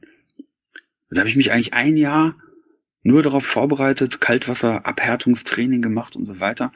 [1.11, 2.37] Da habe ich mich eigentlich ein Jahr
[3.03, 6.73] nur darauf vorbereitet, Kaltwasserabhärtungstraining gemacht und so weiter.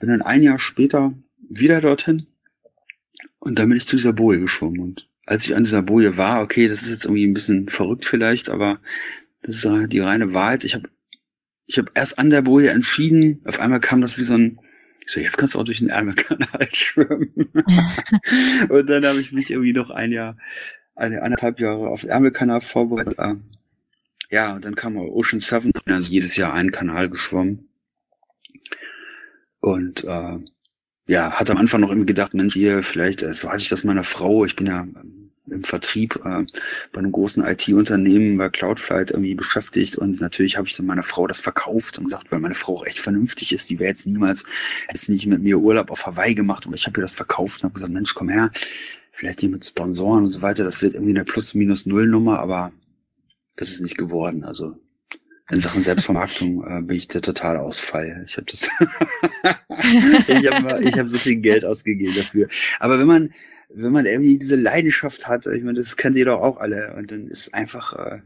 [0.00, 1.12] Bin dann ein Jahr später
[1.48, 2.26] wieder dorthin
[3.38, 4.80] und dann bin ich zu dieser Boje geschwommen.
[4.80, 8.04] Und als ich an dieser Boje war, okay, das ist jetzt irgendwie ein bisschen verrückt
[8.04, 8.80] vielleicht, aber
[9.42, 10.64] das ist die reine Wahrheit.
[10.64, 10.88] Ich habe
[11.66, 14.60] ich hab erst an der Boje entschieden, auf einmal kam das wie so ein,
[15.04, 17.32] ich so, jetzt kannst du auch durch den Ärmelkanal schwimmen.
[18.68, 20.36] und dann habe ich mich irgendwie noch ein Jahr,
[20.94, 23.18] eine anderthalb Jahre auf Ärmelkanal vorbereitet
[24.30, 27.68] ja, und dann kam Ocean Seven, also jedes Jahr einen Kanal geschwommen.
[29.60, 30.38] Und äh,
[31.08, 33.84] ja, hat am Anfang noch irgendwie gedacht, Mensch, hier, vielleicht, äh, so hatte ich das
[33.84, 34.86] meiner Frau, ich bin ja
[35.48, 36.44] im Vertrieb äh,
[36.92, 41.26] bei einem großen IT-Unternehmen bei Cloudflight irgendwie beschäftigt und natürlich habe ich dann meiner Frau
[41.26, 44.44] das verkauft und gesagt, weil meine Frau auch echt vernünftig ist, die wäre jetzt niemals,
[44.88, 47.64] hätte nicht mit mir Urlaub auf Hawaii gemacht, aber ich habe ihr das verkauft und
[47.64, 48.50] habe gesagt, Mensch, komm her,
[49.12, 52.72] vielleicht hier mit Sponsoren und so weiter, das wird irgendwie eine Plus-Minus-Null-Nummer, aber
[53.56, 54.44] das ist nicht geworden.
[54.44, 54.76] Also
[55.50, 58.24] in Sachen Selbstvermarktung äh, bin ich der totale Ausfall.
[58.26, 58.62] Ich habe das,
[60.28, 62.48] ich habe hab so viel Geld ausgegeben dafür.
[62.80, 63.34] Aber wenn man
[63.68, 67.10] wenn man irgendwie diese Leidenschaft hat, ich meine, das kennt ihr doch auch alle, und
[67.10, 68.20] dann ist einfach äh,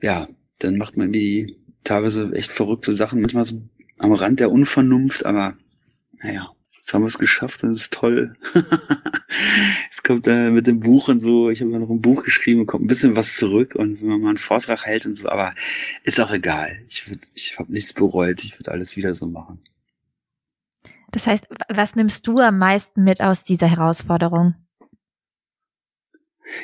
[0.00, 0.28] ja,
[0.58, 3.62] dann macht man irgendwie teilweise echt verrückte Sachen, manchmal so
[3.98, 5.56] am Rand der Unvernunft, aber
[6.22, 6.50] naja,
[6.88, 8.34] Jetzt haben wir es geschafft und es ist toll.
[9.90, 12.82] es kommt äh, mit dem Buch und so, ich habe noch ein Buch geschrieben, kommt
[12.82, 15.54] ein bisschen was zurück und wenn man mal einen Vortrag hält und so, aber
[16.04, 16.78] ist auch egal.
[16.88, 19.60] Ich, würd, ich habe nichts bereut, ich würde alles wieder so machen.
[21.12, 24.54] Das heißt, was nimmst du am meisten mit aus dieser Herausforderung?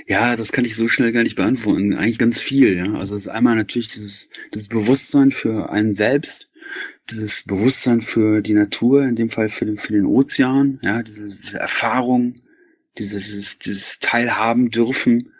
[0.06, 1.92] Ja, das kann ich so schnell gar nicht beantworten.
[1.92, 2.78] Eigentlich ganz viel.
[2.78, 2.94] Ja?
[2.94, 6.48] Also es ist einmal natürlich dieses, dieses Bewusstsein für einen selbst,
[7.10, 11.26] dieses Bewusstsein für die Natur, in dem Fall für den, für den Ozean, ja, diese,
[11.26, 12.36] diese Erfahrung,
[12.98, 15.30] diese, dieses, dieses Teilhaben dürfen,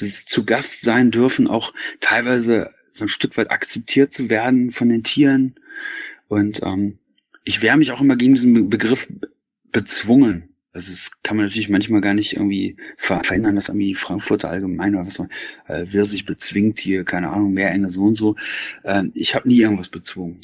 [0.00, 4.88] dieses zu Gast sein dürfen, auch teilweise so ein Stück weit akzeptiert zu werden von
[4.88, 5.54] den Tieren
[6.28, 6.98] und ähm,
[7.44, 9.08] ich wehre mich auch immer gegen diesen Begriff
[9.70, 10.48] bezwungen.
[10.72, 15.06] Also das kann man natürlich manchmal gar nicht irgendwie verhindern, dass irgendwie Frankfurter allgemein oder
[15.06, 15.30] was man
[15.68, 18.36] äh, wer sich bezwingt hier, keine Ahnung, mehr enge so und so.
[18.82, 20.40] Äh, ich habe nie irgendwas bezwungen.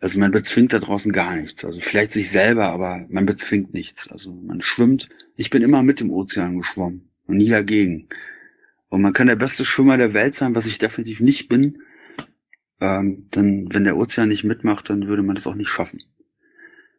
[0.00, 1.64] Also man bezwingt da draußen gar nichts.
[1.64, 4.10] Also vielleicht sich selber, aber man bezwingt nichts.
[4.10, 5.08] Also man schwimmt.
[5.36, 8.08] Ich bin immer mit dem Ozean geschwommen und nie dagegen.
[8.88, 11.82] Und man kann der beste Schwimmer der Welt sein, was ich definitiv nicht bin.
[12.80, 16.02] Ähm, denn wenn der Ozean nicht mitmacht, dann würde man das auch nicht schaffen.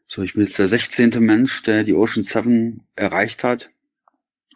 [0.05, 1.11] So, ich bin jetzt der 16.
[1.19, 3.71] Mensch, der die Ocean 7 erreicht hat.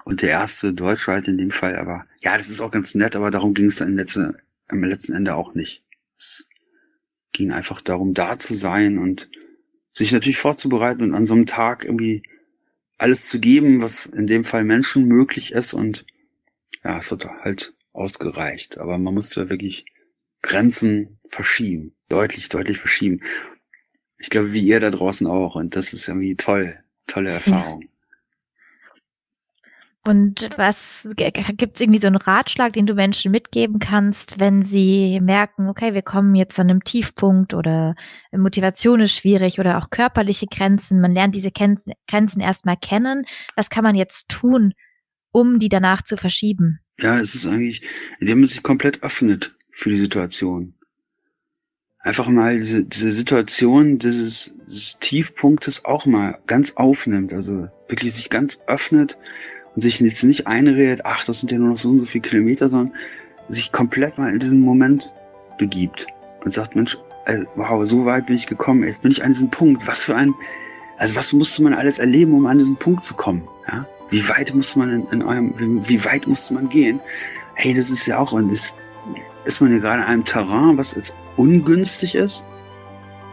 [0.05, 3.15] Und der erste Deutsche halt in dem Fall, aber ja, das ist auch ganz nett,
[3.15, 4.35] aber darum ging es dann letzte,
[4.67, 5.85] am letzten Ende auch nicht.
[6.17, 6.49] Es
[7.33, 9.29] ging einfach darum, da zu sein und
[9.93, 12.23] sich natürlich vorzubereiten und an so einem Tag irgendwie
[12.97, 16.05] alles zu geben, was in dem Fall Menschen möglich ist und
[16.83, 18.77] ja, es hat halt ausgereicht.
[18.77, 19.85] Aber man musste wirklich
[20.41, 23.21] Grenzen verschieben, deutlich, deutlich verschieben.
[24.17, 25.55] Ich glaube, wie ihr da draußen auch.
[25.55, 26.77] Und das ist irgendwie toll,
[27.07, 27.87] tolle Erfahrung.
[30.05, 35.21] Und was gibt es irgendwie so einen Ratschlag, den du Menschen mitgeben kannst, wenn sie
[35.21, 37.95] merken, okay, wir kommen jetzt an einem Tiefpunkt oder
[38.33, 43.25] Motivation ist schwierig oder auch körperliche Grenzen, man lernt diese Grenzen erstmal kennen.
[43.55, 44.73] Was kann man jetzt tun,
[45.31, 46.79] um die danach zu verschieben?
[46.99, 47.81] Ja, es ist eigentlich,
[48.19, 50.75] indem man sich komplett öffnet für die Situation.
[51.99, 58.29] Einfach mal diese, diese Situation dieses, dieses Tiefpunktes auch mal ganz aufnimmt, also wirklich sich
[58.29, 59.17] ganz öffnet
[59.75, 62.21] und sich jetzt nicht einredet, ach, das sind ja nur noch so und so viele
[62.21, 62.95] Kilometer, sondern
[63.47, 65.11] sich komplett mal in diesen Moment
[65.57, 66.07] begibt
[66.43, 69.49] und sagt, Mensch, also, wow, so weit bin ich gekommen, jetzt bin ich an diesem
[69.49, 70.33] Punkt, was für ein,
[70.97, 73.85] also was musste man alles erleben, um an diesen Punkt zu kommen, ja?
[74.09, 76.99] Wie weit musste man in, in eurem, wie, wie weit musste man gehen?
[77.55, 78.77] Hey, das ist ja auch, und ist,
[79.45, 82.45] ist man hier gerade in einem Terrain, was jetzt ungünstig ist?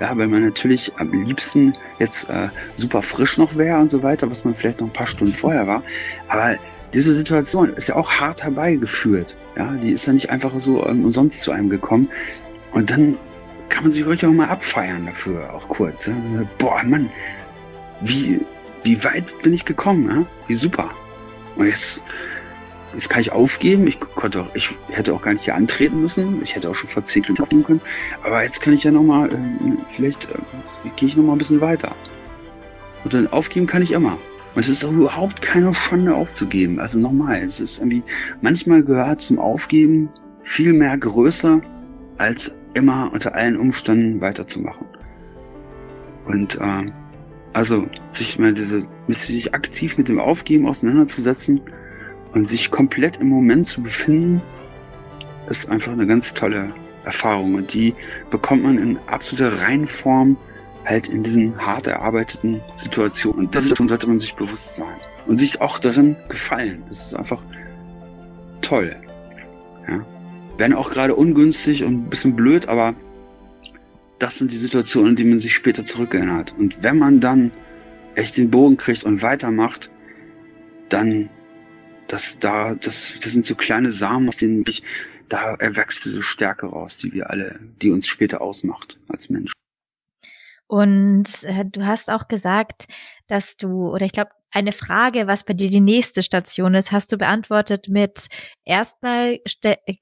[0.01, 4.31] Ja, weil man natürlich am liebsten jetzt äh, super frisch noch wäre und so weiter,
[4.31, 5.83] was man vielleicht noch ein paar Stunden vorher war.
[6.29, 6.57] Aber
[6.95, 9.37] diese Situation ist ja auch hart herbeigeführt.
[9.57, 12.09] Ja, die ist ja nicht einfach so ähm, umsonst zu einem gekommen.
[12.73, 13.19] Und dann
[13.69, 16.07] kann man sich wirklich auch mal abfeiern dafür, auch kurz.
[16.07, 16.15] Ja?
[16.15, 17.11] Also, boah, Mann,
[18.01, 18.41] wie,
[18.83, 20.09] wie weit bin ich gekommen?
[20.09, 20.27] Ja?
[20.49, 20.91] Wie super.
[21.57, 22.03] Und jetzt
[22.95, 23.87] Jetzt kann ich aufgeben.
[23.87, 26.43] Ich konnte, auch, ich hätte auch gar nicht hier antreten müssen.
[26.43, 27.81] Ich hätte auch schon Minuten aufnehmen können.
[28.23, 29.37] Aber jetzt kann ich ja nochmal, äh,
[29.91, 31.95] vielleicht äh, gehe ich nochmal ein bisschen weiter.
[33.05, 34.19] Und dann aufgeben kann ich immer.
[34.55, 36.81] Und es ist auch überhaupt keine Schande aufzugeben.
[36.81, 38.03] Also nochmal, es ist irgendwie,
[38.41, 40.09] manchmal gehört zum Aufgeben
[40.43, 41.61] viel mehr größer,
[42.19, 44.87] als immer unter allen Umständen weiterzumachen.
[46.27, 46.91] Und äh,
[47.53, 51.61] also sich mal diese, sich aktiv mit dem Aufgeben auseinanderzusetzen,
[52.33, 54.43] und sich komplett im Moment zu befinden,
[55.49, 56.73] ist einfach eine ganz tolle
[57.05, 57.55] Erfahrung.
[57.55, 57.95] Und die
[58.31, 60.37] bekommt man in absoluter Reinform
[60.87, 63.47] halt in diesen hart erarbeiteten Situationen.
[63.47, 64.95] Und das sollte man sich bewusst sein.
[65.27, 66.83] Und sich auch darin gefallen.
[66.89, 67.45] Das ist einfach
[68.63, 68.97] toll.
[69.89, 70.05] Ja.
[70.57, 72.95] Werden auch gerade ungünstig und ein bisschen blöd, aber
[74.19, 76.55] das sind die Situationen, in die man sich später zurückerinnert.
[76.59, 77.53] Und wenn man dann
[78.15, 79.91] echt den Bogen kriegt und weitermacht,
[80.89, 81.31] dann
[82.13, 84.83] das da, das, das sind so kleine Samen, aus denen ich,
[85.29, 89.53] da erwächst diese Stärke raus, die wir alle, die uns später ausmacht als Menschen.
[90.67, 92.87] Und äh, du hast auch gesagt,
[93.27, 97.13] dass du, oder ich glaube, eine Frage, was bei dir die nächste Station ist, hast
[97.13, 98.27] du beantwortet mit
[98.65, 99.39] erstmal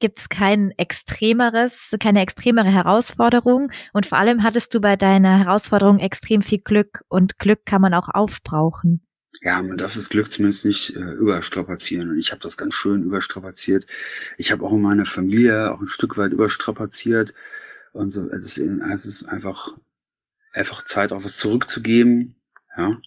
[0.00, 5.98] gibt es kein extremeres, keine extremere Herausforderung und vor allem hattest du bei deiner Herausforderung
[5.98, 9.02] extrem viel Glück und Glück kann man auch aufbrauchen
[9.42, 12.10] ja, man darf das Glück zumindest nicht äh, überstrapazieren.
[12.10, 13.86] Und ich habe das ganz schön überstrapaziert.
[14.36, 17.34] Ich habe auch in meiner Familie auch ein Stück weit überstrapaziert.
[17.92, 19.76] Und so, es ist einfach,
[20.52, 22.36] einfach Zeit, auch was zurückzugeben,
[22.76, 23.00] ja.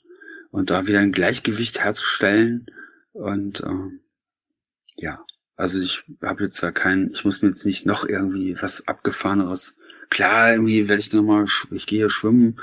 [0.52, 2.66] Und da wieder ein Gleichgewicht herzustellen.
[3.14, 4.00] Und äh,
[4.98, 8.88] ja, also ich habe jetzt da kein, ich muss mir jetzt nicht noch irgendwie was
[8.88, 9.78] abgefahreneres.
[10.10, 12.60] Klar, irgendwie werde ich nochmal, ich gehe schwimmen,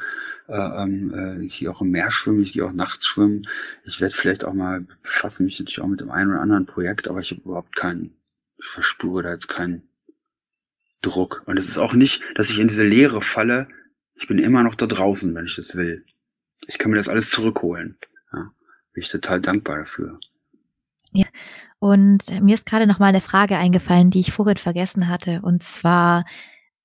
[0.48, 3.46] äh, ähm, äh, ich gehe auch im Meer schwimmen, ich gehe auch nachts schwimmen.
[3.84, 7.08] Ich werde vielleicht auch mal, befasse mich natürlich auch mit dem einen oder anderen Projekt,
[7.08, 8.16] aber ich habe überhaupt keinen,
[8.56, 9.82] ich verspüre da jetzt keinen
[11.02, 11.42] Druck.
[11.46, 13.68] Und es ist auch nicht, dass ich in diese Leere falle.
[14.14, 16.04] Ich bin immer noch da draußen, wenn ich das will.
[16.66, 17.98] Ich kann mir das alles zurückholen.
[18.32, 18.50] Ja,
[18.92, 20.18] bin ich total dankbar dafür.
[21.12, 21.26] Ja,
[21.78, 25.40] und mir ist gerade noch mal eine Frage eingefallen, die ich vorhin vergessen hatte.
[25.42, 26.24] Und zwar,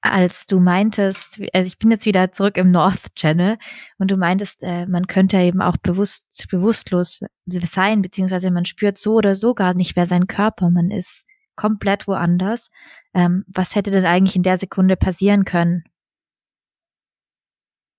[0.03, 3.57] als du meintest, also ich bin jetzt wieder zurück im North Channel
[3.97, 9.13] und du meintest, äh, man könnte eben auch bewusst, bewusstlos sein, beziehungsweise man spürt so
[9.13, 11.25] oder so gar nicht mehr seinen Körper, man ist
[11.55, 12.69] komplett woanders.
[13.13, 15.83] Ähm, was hätte denn eigentlich in der Sekunde passieren können?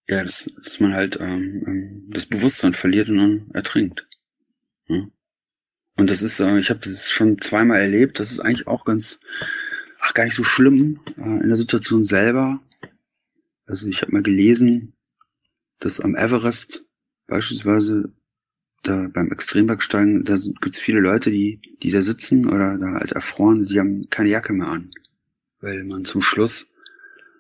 [0.09, 4.07] ja, dass, dass man halt ähm, ähm das Bewusstsein verliert und dann ertrinkt.
[4.89, 5.07] Ja?
[5.97, 8.21] Und das ist, äh, ich habe das schon zweimal erlebt.
[8.21, 9.21] Das ist eigentlich auch ganz,
[10.05, 12.61] ach gar nicht so schlimm äh, in der Situation selber.
[13.67, 14.93] Also ich habe mal gelesen,
[15.81, 16.85] dass am Everest
[17.27, 18.13] beispielsweise
[18.83, 23.13] da beim Extrembergsteigen, da gibt es viele Leute, die, die da sitzen oder da halt
[23.13, 24.91] erfroren, die haben keine Jacke mehr an.
[25.61, 26.71] Weil man zum Schluss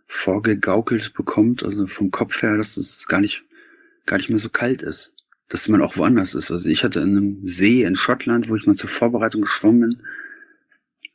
[0.06, 3.44] vorgegaukelt bekommt, also vom Kopf her, dass es gar nicht,
[4.06, 5.14] gar nicht mehr so kalt ist.
[5.50, 6.50] Dass man auch woanders ist.
[6.50, 10.02] Also ich hatte in einem See in Schottland, wo ich mal zur Vorbereitung geschwommen bin,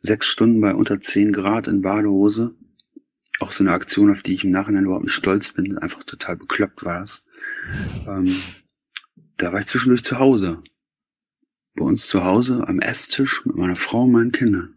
[0.02, 2.56] sechs Stunden bei unter zehn Grad in Badehose.
[3.40, 6.38] Auch so eine Aktion, auf die ich im Nachhinein überhaupt nicht stolz bin, einfach total
[6.38, 7.24] bekloppt war es.
[8.08, 8.36] Ähm,
[9.38, 10.62] da war ich zwischendurch zu Hause.
[11.76, 14.76] Bei uns zu Hause am Esstisch mit meiner Frau und meinen Kindern.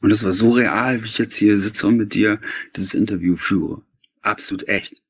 [0.00, 2.40] Und das war so real, wie ich jetzt hier sitze und mit dir
[2.76, 3.82] dieses Interview führe.
[4.20, 5.02] Absolut echt.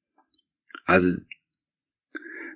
[0.86, 1.18] Also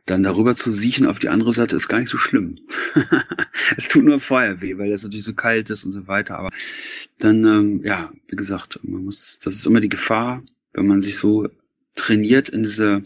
[0.08, 2.58] dann darüber zu siechen auf die andere Seite ist gar nicht so schlimm.
[3.76, 6.38] es tut nur vorher weh, weil das natürlich so kalt ist und so weiter.
[6.38, 6.50] Aber
[7.18, 10.42] dann, ähm, ja, wie gesagt, man muss, das ist immer die Gefahr,
[10.72, 11.48] wenn man sich so
[11.94, 13.02] trainiert in diese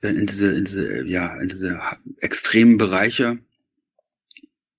[0.00, 1.80] in diese, in diese, ja, in diese
[2.20, 3.38] extremen Bereiche,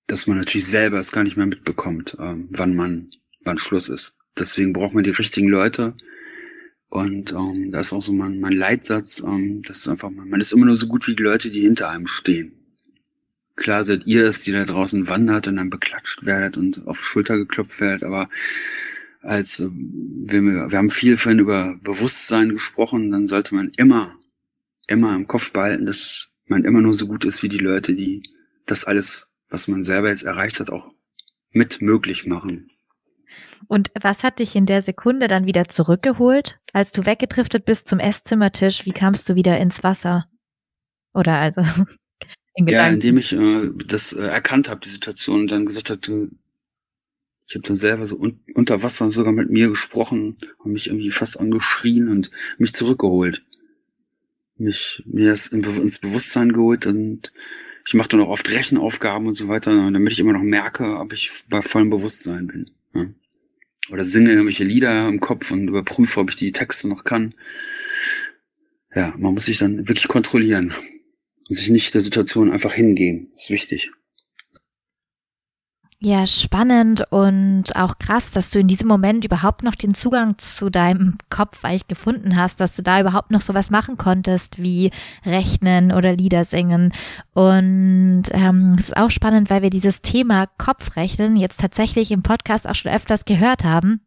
[0.06, 3.10] dass man natürlich selber es gar nicht mehr mitbekommt, ähm, wann man,
[3.42, 4.16] wann Schluss ist.
[4.38, 5.94] Deswegen braucht man die richtigen Leute.
[6.90, 10.52] Und ähm, da ist auch so mein, mein Leitsatz, ähm, das ist einfach, man ist
[10.52, 12.52] immer nur so gut wie die Leute, die hinter einem stehen.
[13.56, 17.36] Klar seid ihr es, die da draußen wandert und dann beklatscht werdet und auf Schulter
[17.36, 18.28] geklopft werdet, aber
[19.22, 24.16] als äh, wir, wir haben viel vorhin über Bewusstsein gesprochen, dann sollte man immer
[24.90, 28.22] immer im Kopf behalten, dass man immer nur so gut ist wie die Leute, die
[28.66, 30.88] das alles, was man selber jetzt erreicht hat, auch
[31.52, 32.70] mit möglich machen.
[33.68, 37.98] Und was hat dich in der Sekunde dann wieder zurückgeholt, als du weggedriftet bist zum
[37.98, 38.84] Esszimmertisch?
[38.86, 40.26] Wie kamst du wieder ins Wasser?
[41.14, 41.60] Oder also
[42.54, 42.72] in Gedanken?
[42.72, 46.30] Ja, indem ich äh, das äh, erkannt habe, die Situation, und dann gesagt habe,
[47.46, 51.10] ich habe dann selber so un unter Wasser sogar mit mir gesprochen und mich irgendwie
[51.10, 53.42] fast angeschrien und mich zurückgeholt
[54.60, 57.32] mich mir das ins Bewusstsein geholt und
[57.86, 61.12] ich mache dann auch oft Rechenaufgaben und so weiter, damit ich immer noch merke, ob
[61.12, 62.70] ich bei vollem Bewusstsein bin.
[62.94, 63.06] Ja.
[63.90, 67.34] Oder singe irgendwelche Lieder im Kopf und überprüfe, ob ich die Texte noch kann.
[68.94, 70.72] Ja, man muss sich dann wirklich kontrollieren
[71.48, 73.28] und sich nicht der Situation einfach hingeben.
[73.32, 73.90] Das ist wichtig.
[76.02, 80.70] Ja, spannend und auch krass, dass du in diesem Moment überhaupt noch den Zugang zu
[80.70, 84.92] deinem Kopf eigentlich gefunden hast, dass du da überhaupt noch sowas machen konntest wie
[85.26, 86.94] rechnen oder Lieder singen.
[87.34, 92.66] Und ähm, es ist auch spannend, weil wir dieses Thema Kopfrechnen jetzt tatsächlich im Podcast
[92.66, 94.00] auch schon öfters gehört haben.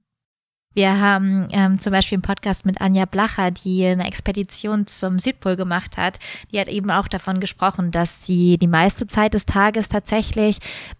[0.74, 5.56] Wir haben ähm, zum Beispiel einen Podcast mit Anja Blacher, die eine Expedition zum Südpol
[5.56, 6.20] gemacht hat.
[6.52, 10.58] Die hat eben auch davon gesprochen, dass sie die meiste Zeit des Tages tatsächlich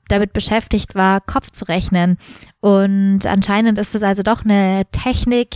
[0.08, 2.18] damit beschäftigt war, Kopf zu rechnen.
[2.60, 5.56] Und anscheinend ist es also doch eine Technik,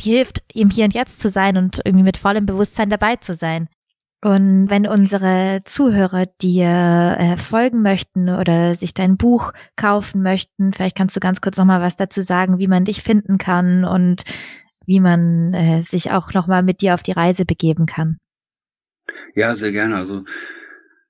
[0.00, 3.34] die hilft, im Hier und Jetzt zu sein und irgendwie mit vollem Bewusstsein dabei zu
[3.34, 3.68] sein.
[4.24, 10.96] Und wenn unsere Zuhörer dir äh, folgen möchten oder sich dein Buch kaufen möchten, vielleicht
[10.96, 14.24] kannst du ganz kurz nochmal was dazu sagen, wie man dich finden kann und
[14.86, 18.16] wie man äh, sich auch nochmal mit dir auf die Reise begeben kann.
[19.34, 19.96] Ja, sehr gerne.
[19.96, 20.24] Also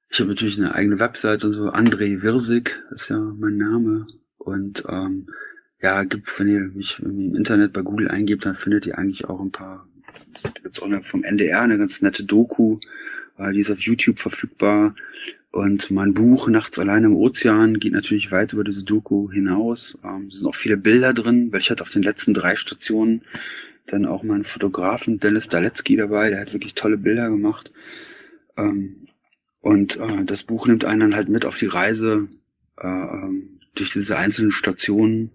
[0.08, 1.70] ich habe natürlich eine eigene Website und so.
[1.70, 4.08] André Wirsig ist ja mein Name.
[4.38, 5.28] Und ähm,
[5.80, 9.40] ja, gibt, wenn ihr mich im Internet bei Google eingebt, dann findet ihr eigentlich auch
[9.40, 9.86] ein paar
[10.34, 12.78] es gibt auch eine vom NDR eine ganz nette Doku,
[13.38, 14.94] äh, die ist auf YouTube verfügbar.
[15.50, 19.98] Und mein Buch Nachts allein im Ozean geht natürlich weit über diese Doku hinaus.
[20.04, 23.22] Ähm, es sind auch viele Bilder drin, weil ich hatte auf den letzten drei Stationen
[23.86, 27.72] dann auch meinen Fotografen Dennis Daletzky dabei, der hat wirklich tolle Bilder gemacht.
[28.56, 29.06] Ähm,
[29.60, 32.28] und äh, das Buch nimmt einen dann halt mit auf die Reise
[32.78, 35.30] äh, ähm, durch diese einzelnen Stationen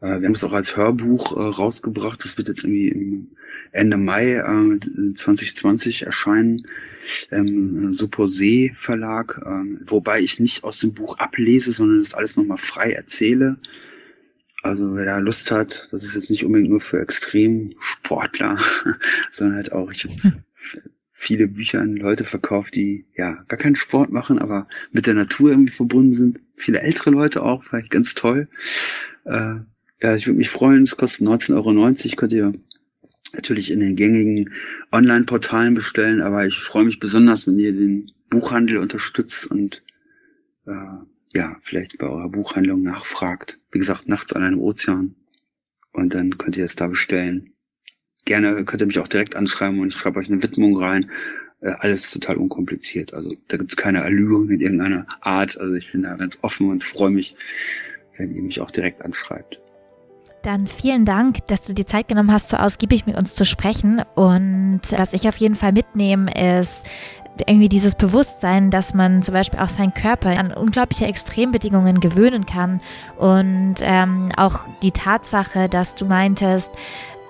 [0.00, 2.24] wir haben es auch als Hörbuch äh, rausgebracht.
[2.24, 3.28] Das wird jetzt irgendwie im
[3.72, 6.66] Ende Mai äh, 2020 erscheinen.
[7.30, 12.56] Ähm, Supposé Verlag, äh, wobei ich nicht aus dem Buch ablese, sondern das alles nochmal
[12.56, 13.58] frei erzähle.
[14.62, 18.58] Also wer da Lust hat, das ist jetzt nicht unbedingt nur für Extremsportler,
[19.30, 20.14] sondern halt auch, ich habe
[21.12, 25.50] viele Bücher an Leute verkauft, die ja gar keinen Sport machen, aber mit der Natur
[25.50, 26.40] irgendwie verbunden sind.
[26.56, 28.48] Viele ältere Leute auch, vielleicht ganz toll.
[29.24, 29.56] Äh,
[30.02, 30.82] ja, ich würde mich freuen.
[30.82, 32.16] Es kostet 19,90 Euro.
[32.16, 32.52] Könnt ihr
[33.32, 34.50] natürlich in den gängigen
[34.92, 39.82] Online-Portalen bestellen, aber ich freue mich besonders, wenn ihr den Buchhandel unterstützt und
[40.66, 40.72] äh,
[41.34, 43.60] ja, vielleicht bei eurer Buchhandlung nachfragt.
[43.70, 45.14] Wie gesagt, nachts an einem Ozean.
[45.92, 47.52] Und dann könnt ihr es da bestellen.
[48.24, 51.10] gerne könnt ihr mich auch direkt anschreiben und ich schreibe euch eine Widmung rein.
[51.60, 53.12] Äh, alles total unkompliziert.
[53.14, 55.58] Also da gibt's keine Allüren in irgendeiner Art.
[55.58, 57.36] Also ich bin da ganz offen und freue mich,
[58.16, 59.60] wenn ihr mich auch direkt anschreibt.
[60.42, 64.02] Dann vielen Dank, dass du dir Zeit genommen hast, so ausgiebig mit uns zu sprechen.
[64.14, 66.86] Und was ich auf jeden Fall mitnehme, ist,
[67.46, 72.80] irgendwie dieses Bewusstsein, dass man zum Beispiel auch seinen Körper an unglaubliche Extrembedingungen gewöhnen kann
[73.16, 76.72] und ähm, auch die Tatsache, dass du meintest,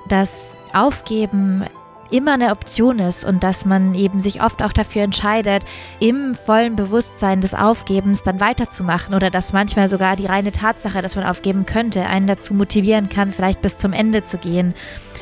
[0.09, 1.65] dass Aufgeben
[2.11, 5.65] immer eine Option ist und dass man eben sich oft auch dafür entscheidet,
[5.99, 11.17] im vollen Bewusstsein des Aufgebens dann weiterzumachen oder dass manchmal sogar die reine Tatsache, dass
[11.17, 14.75] man aufgeben könnte, einen dazu motivieren kann, vielleicht bis zum Ende zu gehen.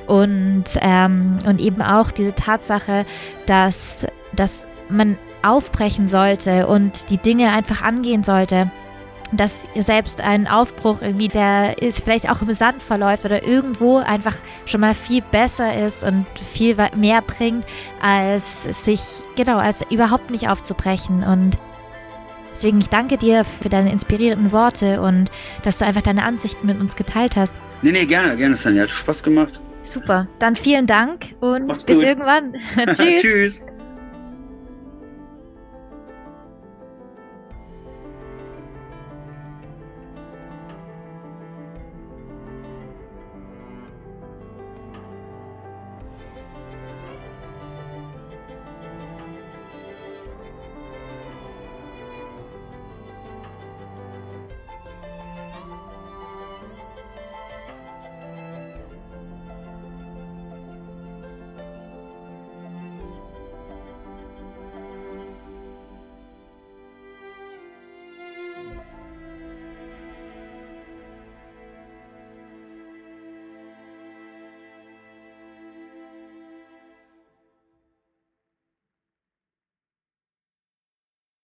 [0.06, 3.04] Und, ähm, und eben auch diese Tatsache,
[3.46, 8.70] dass, dass man aufbrechen sollte und die Dinge einfach angehen sollte
[9.32, 14.36] dass selbst ein Aufbruch irgendwie, der ist vielleicht auch im Sand verläuft oder irgendwo einfach
[14.64, 17.64] schon mal viel besser ist und viel mehr bringt,
[18.00, 19.00] als sich,
[19.36, 21.24] genau, als überhaupt nicht aufzubrechen.
[21.24, 21.56] Und
[22.54, 25.30] deswegen, ich danke dir für deine inspirierenden Worte und
[25.62, 27.54] dass du einfach deine Ansichten mit uns geteilt hast.
[27.82, 28.82] Nee, nee, gerne, gerne, Sanja.
[28.84, 29.60] Hat Spaß gemacht.
[29.82, 30.26] Super.
[30.38, 32.04] Dann vielen Dank und Mach's bis gut.
[32.04, 32.54] irgendwann.
[32.94, 33.22] Tschüss.
[33.22, 33.64] Tschüss.